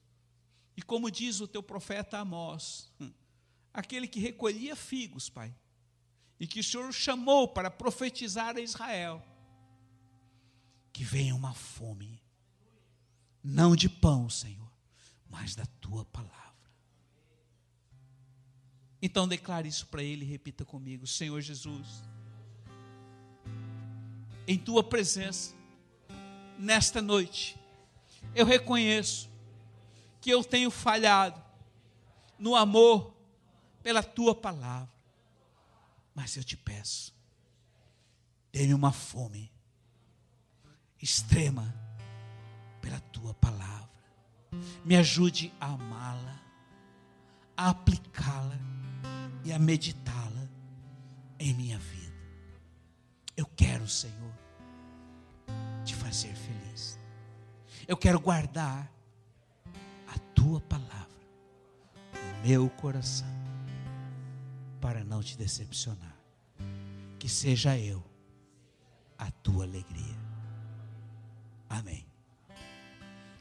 E 0.77 0.81
como 0.81 1.11
diz 1.11 1.41
o 1.41 1.47
teu 1.47 1.61
profeta 1.61 2.19
Amós, 2.19 2.89
hum, 3.01 3.11
aquele 3.73 4.07
que 4.07 4.21
recolhia 4.21 4.77
figos, 4.77 5.29
Pai, 5.29 5.53
e 6.39 6.47
que 6.47 6.61
o 6.61 6.63
Senhor 6.63 6.89
chamou 6.93 7.49
para 7.49 7.69
profetizar 7.69 8.55
a 8.55 8.61
Israel, 8.61 9.21
que 10.93 11.03
venha 11.03 11.35
uma 11.35 11.55
fome, 11.55 12.21
não 13.43 13.75
de 13.75 13.89
pão, 13.89 14.29
Senhor, 14.29 14.71
mas 15.27 15.55
da 15.55 15.65
tua 15.81 16.05
palavra. 16.05 16.43
Então 19.01 19.27
declare 19.27 19.67
isso 19.67 19.87
para 19.87 20.03
ele 20.03 20.23
e 20.23 20.29
repita 20.29 20.63
comigo: 20.63 21.07
Senhor 21.07 21.41
Jesus, 21.41 22.03
em 24.47 24.57
tua 24.57 24.83
presença, 24.83 25.55
nesta 26.59 27.01
noite, 27.01 27.57
eu 28.35 28.45
reconheço 28.45 29.29
que 30.21 30.29
eu 30.29 30.43
tenho 30.43 30.69
falhado 30.69 31.43
no 32.37 32.55
amor 32.55 33.13
pela 33.81 34.03
tua 34.03 34.35
palavra. 34.35 34.93
Mas 36.15 36.37
eu 36.37 36.43
te 36.43 36.55
peço, 36.55 37.13
dê-me 38.51 38.75
uma 38.75 38.91
fome 38.91 39.52
extrema 41.03 41.73
pela 42.81 42.99
tua 42.99 43.33
palavra. 43.35 43.89
Me 44.85 44.95
ajude 44.95 45.53
a 45.59 45.67
amá-la, 45.67 46.39
a 47.57 47.69
aplicá-la 47.69 48.57
e 49.43 49.51
a 49.51 49.59
meditá-la 49.59 50.47
em 51.39 51.53
minha 51.53 51.77
vida. 51.77 52.13
Eu 53.35 53.45
quero, 53.55 53.87
Senhor, 53.87 54.33
te 55.83 55.95
fazer 55.95 56.33
feliz. 56.35 56.99
Eu 57.87 57.97
quero 57.97 58.19
guardar 58.19 58.93
tua 60.43 60.59
palavra 60.61 61.07
no 62.13 62.47
meu 62.47 62.69
coração, 62.69 63.27
para 64.81 65.03
não 65.03 65.23
te 65.23 65.37
decepcionar. 65.37 66.17
Que 67.17 67.29
seja 67.29 67.77
eu 67.79 68.03
a 69.17 69.31
tua 69.31 69.63
alegria. 69.63 70.32
Amém. 71.73 72.05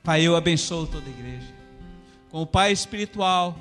Pai, 0.03 0.23
eu 0.23 0.35
abençoo 0.35 0.87
toda 0.87 1.07
a 1.07 1.11
igreja. 1.11 1.55
Como 2.31 2.47
Pai 2.47 2.73
espiritual, 2.73 3.55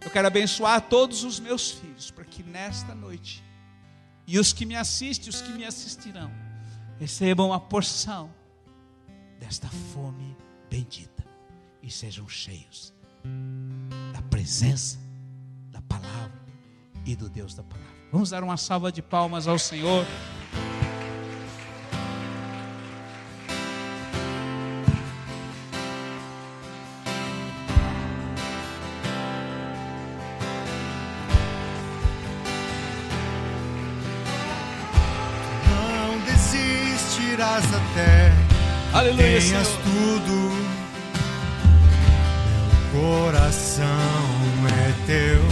eu 0.00 0.08
quero 0.10 0.28
abençoar 0.28 0.80
todos 0.82 1.24
os 1.24 1.40
meus 1.40 1.72
filhos, 1.72 2.10
para 2.10 2.24
que 2.24 2.42
nesta 2.42 2.94
noite, 2.94 3.42
e 4.26 4.38
os 4.38 4.52
que 4.52 4.64
me 4.64 4.76
assistem, 4.76 5.28
os 5.28 5.42
que 5.42 5.52
me 5.52 5.64
assistirão, 5.64 6.30
recebam 7.00 7.52
a 7.52 7.58
porção 7.58 8.32
desta 9.40 9.68
fome 9.92 10.36
bendita 10.70 11.24
e 11.82 11.90
sejam 11.90 12.28
cheios 12.28 12.94
da 14.12 14.22
presença, 14.22 14.98
da 15.72 15.82
palavra 15.82 16.40
e 17.04 17.16
do 17.16 17.28
Deus 17.28 17.54
da 17.54 17.64
palavra. 17.64 17.90
Vamos 18.12 18.30
dar 18.30 18.44
uma 18.44 18.56
salva 18.56 18.92
de 18.92 19.02
palmas 19.02 19.48
ao 19.48 19.58
Senhor. 19.58 20.06
Aleluia, 39.10 39.40
tenhas 39.40 39.66
Senhor. 39.66 39.80
tudo 39.82 40.70
coração 42.92 43.86
é 44.68 44.92
teu. 45.06 45.42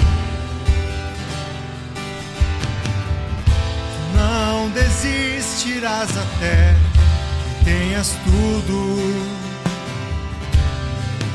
Não 4.15 4.71
desistirás 4.71 6.11
até 6.17 6.77
que 7.59 7.65
tenhas 7.65 8.15
tudo. 8.25 8.97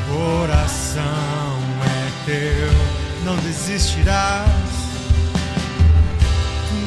Coração 0.07 1.03
é 1.85 2.25
teu. 2.25 3.25
Não 3.25 3.35
desistirás. 3.37 4.47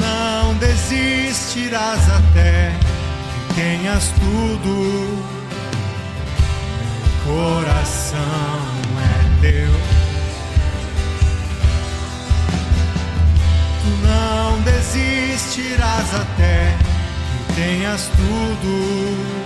Não 0.00 0.54
desistirás 0.54 2.10
até 2.10 2.72
que 3.48 3.54
tenhas 3.54 4.08
tudo 4.12 5.25
que 17.86 17.92
tenhas 17.92 18.08
tudo. 18.08 19.45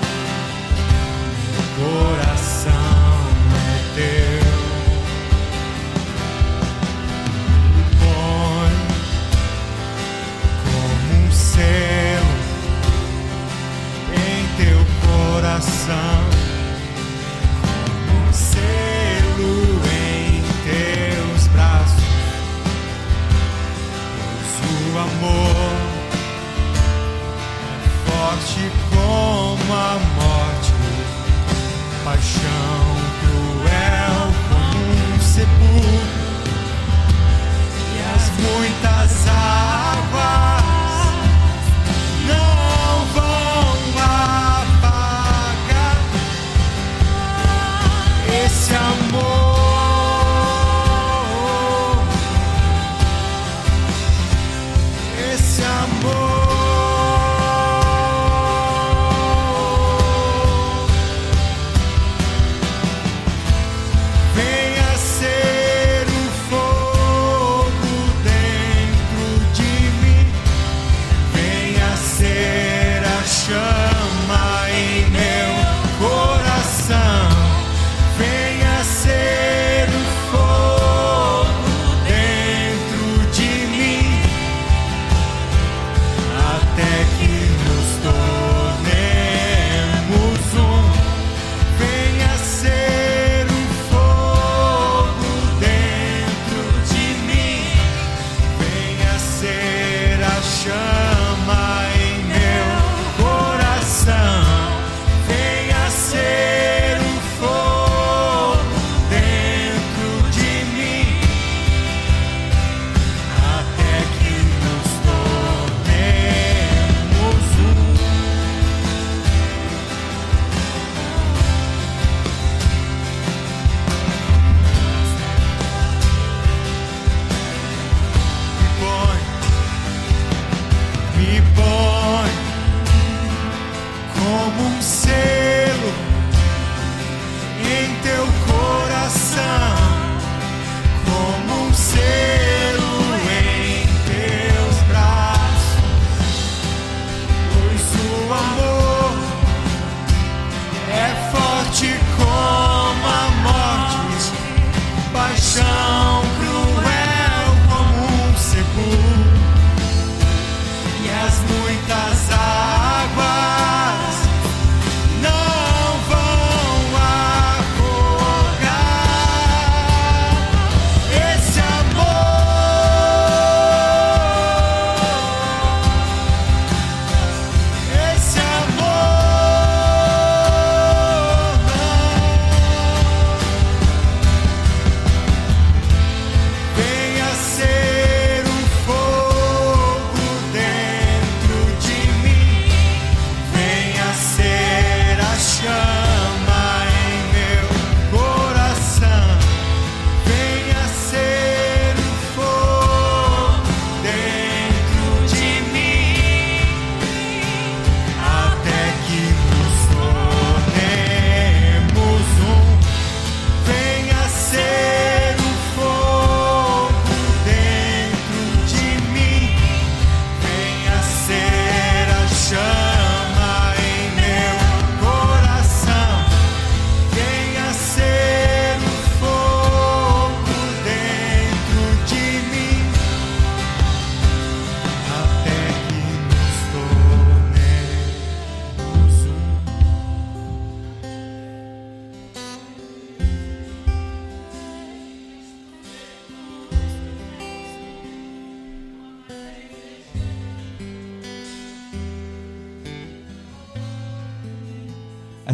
our 155.31 155.37
song. 155.37 156.09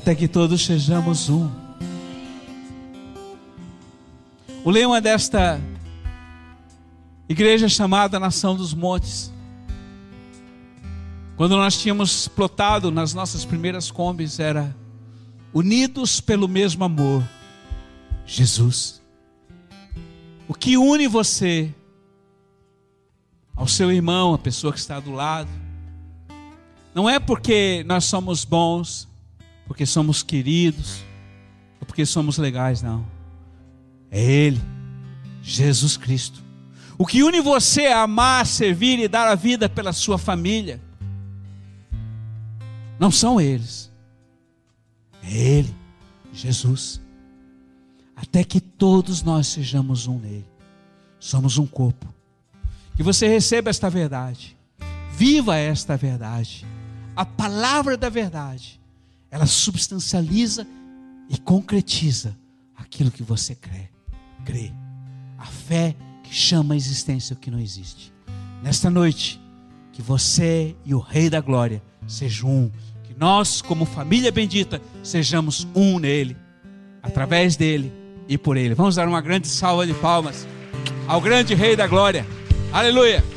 Até 0.07 0.14
que 0.14 0.28
todos 0.28 0.64
sejamos 0.64 1.28
um. 1.28 1.50
O 4.64 4.70
lema 4.70 5.00
desta 5.00 5.61
igreja 7.28 7.68
chamada 7.68 8.20
Nação 8.20 8.54
dos 8.54 8.72
Montes, 8.72 9.32
quando 11.36 11.57
nós 11.57 11.76
tínhamos 11.76 12.28
plotado 12.28 12.92
nas 12.92 13.14
nossas 13.14 13.44
primeiras 13.44 13.90
combis, 13.90 14.38
era 14.38 14.76
unidos 15.52 16.20
pelo 16.20 16.46
mesmo 16.46 16.84
amor, 16.84 17.28
Jesus. 18.24 19.02
O 20.46 20.54
que 20.54 20.76
une 20.76 21.09
você 21.09 21.74
ao 23.57 23.66
seu 23.66 23.90
irmão, 23.90 24.34
a 24.34 24.38
pessoa 24.38 24.72
que 24.72 24.78
está 24.78 25.00
do 25.00 25.11
lado, 25.11 25.50
não 26.94 27.11
é 27.11 27.18
porque 27.18 27.84
nós 27.88 28.04
somos 28.04 28.44
bons, 28.44 29.09
porque 29.66 29.84
somos 29.84 30.22
queridos, 30.22 31.04
ou 31.80 31.86
porque 31.86 32.06
somos 32.06 32.38
legais, 32.38 32.82
não. 32.82 33.06
É 34.10 34.22
Ele, 34.22 34.60
Jesus 35.42 35.96
Cristo. 35.96 36.42
O 36.96 37.04
que 37.04 37.22
une 37.22 37.40
você 37.40 37.86
a 37.86 38.02
amar, 38.02 38.46
servir 38.46 38.98
e 38.98 39.08
dar 39.08 39.28
a 39.28 39.34
vida 39.34 39.68
pela 39.68 39.92
sua 39.92 40.16
família, 40.16 40.80
não 42.98 43.10
são 43.10 43.40
eles, 43.40 43.92
é 45.22 45.36
Ele, 45.36 45.74
Jesus. 46.32 47.00
Até 48.14 48.42
que 48.42 48.60
todos 48.60 49.22
nós 49.22 49.46
sejamos 49.48 50.06
um 50.06 50.18
nele, 50.18 50.46
somos 51.20 51.58
um 51.58 51.66
corpo. 51.66 52.14
Que 52.96 53.02
você 53.02 53.28
receba 53.28 53.68
esta 53.68 53.90
verdade, 53.90 54.56
viva 55.12 55.56
esta 55.56 55.98
verdade, 55.98 56.64
a 57.14 57.26
palavra 57.26 57.94
da 57.94 58.08
verdade 58.08 58.80
ela 59.37 59.47
substancializa 59.47 60.66
e 61.28 61.39
concretiza 61.39 62.37
aquilo 62.74 63.11
que 63.11 63.22
você 63.22 63.55
crê. 63.55 63.91
crê. 64.45 64.72
A 65.37 65.45
fé 65.45 65.95
que 66.22 66.34
chama 66.34 66.74
a 66.74 66.76
existência 66.76 67.34
o 67.34 67.39
que 67.39 67.51
não 67.51 67.61
existe. 67.61 68.12
Nesta 68.62 68.89
noite, 68.89 69.41
que 69.93 70.01
você 70.01 70.74
e 70.84 70.95
o 70.95 70.99
Rei 70.99 71.28
da 71.28 71.41
Glória 71.41 71.82
sejam 72.07 72.49
um. 72.49 72.70
Que 73.05 73.14
nós, 73.18 73.61
como 73.61 73.84
família 73.84 74.32
bendita, 74.32 74.80
sejamos 75.03 75.68
um 75.74 75.99
nele, 75.99 76.37
através 77.03 77.57
dele 77.57 77.93
e 78.26 78.39
por 78.39 78.57
ele. 78.57 78.74
Vamos 78.74 78.95
dar 78.95 79.07
uma 79.07 79.20
grande 79.20 79.49
salva 79.49 79.87
de 79.87 79.93
palmas 79.95 80.47
ao 81.07 81.20
grande 81.20 81.55
Rei 81.55 81.76
da 81.76 81.87
Glória. 81.87 82.26
Aleluia! 82.72 83.36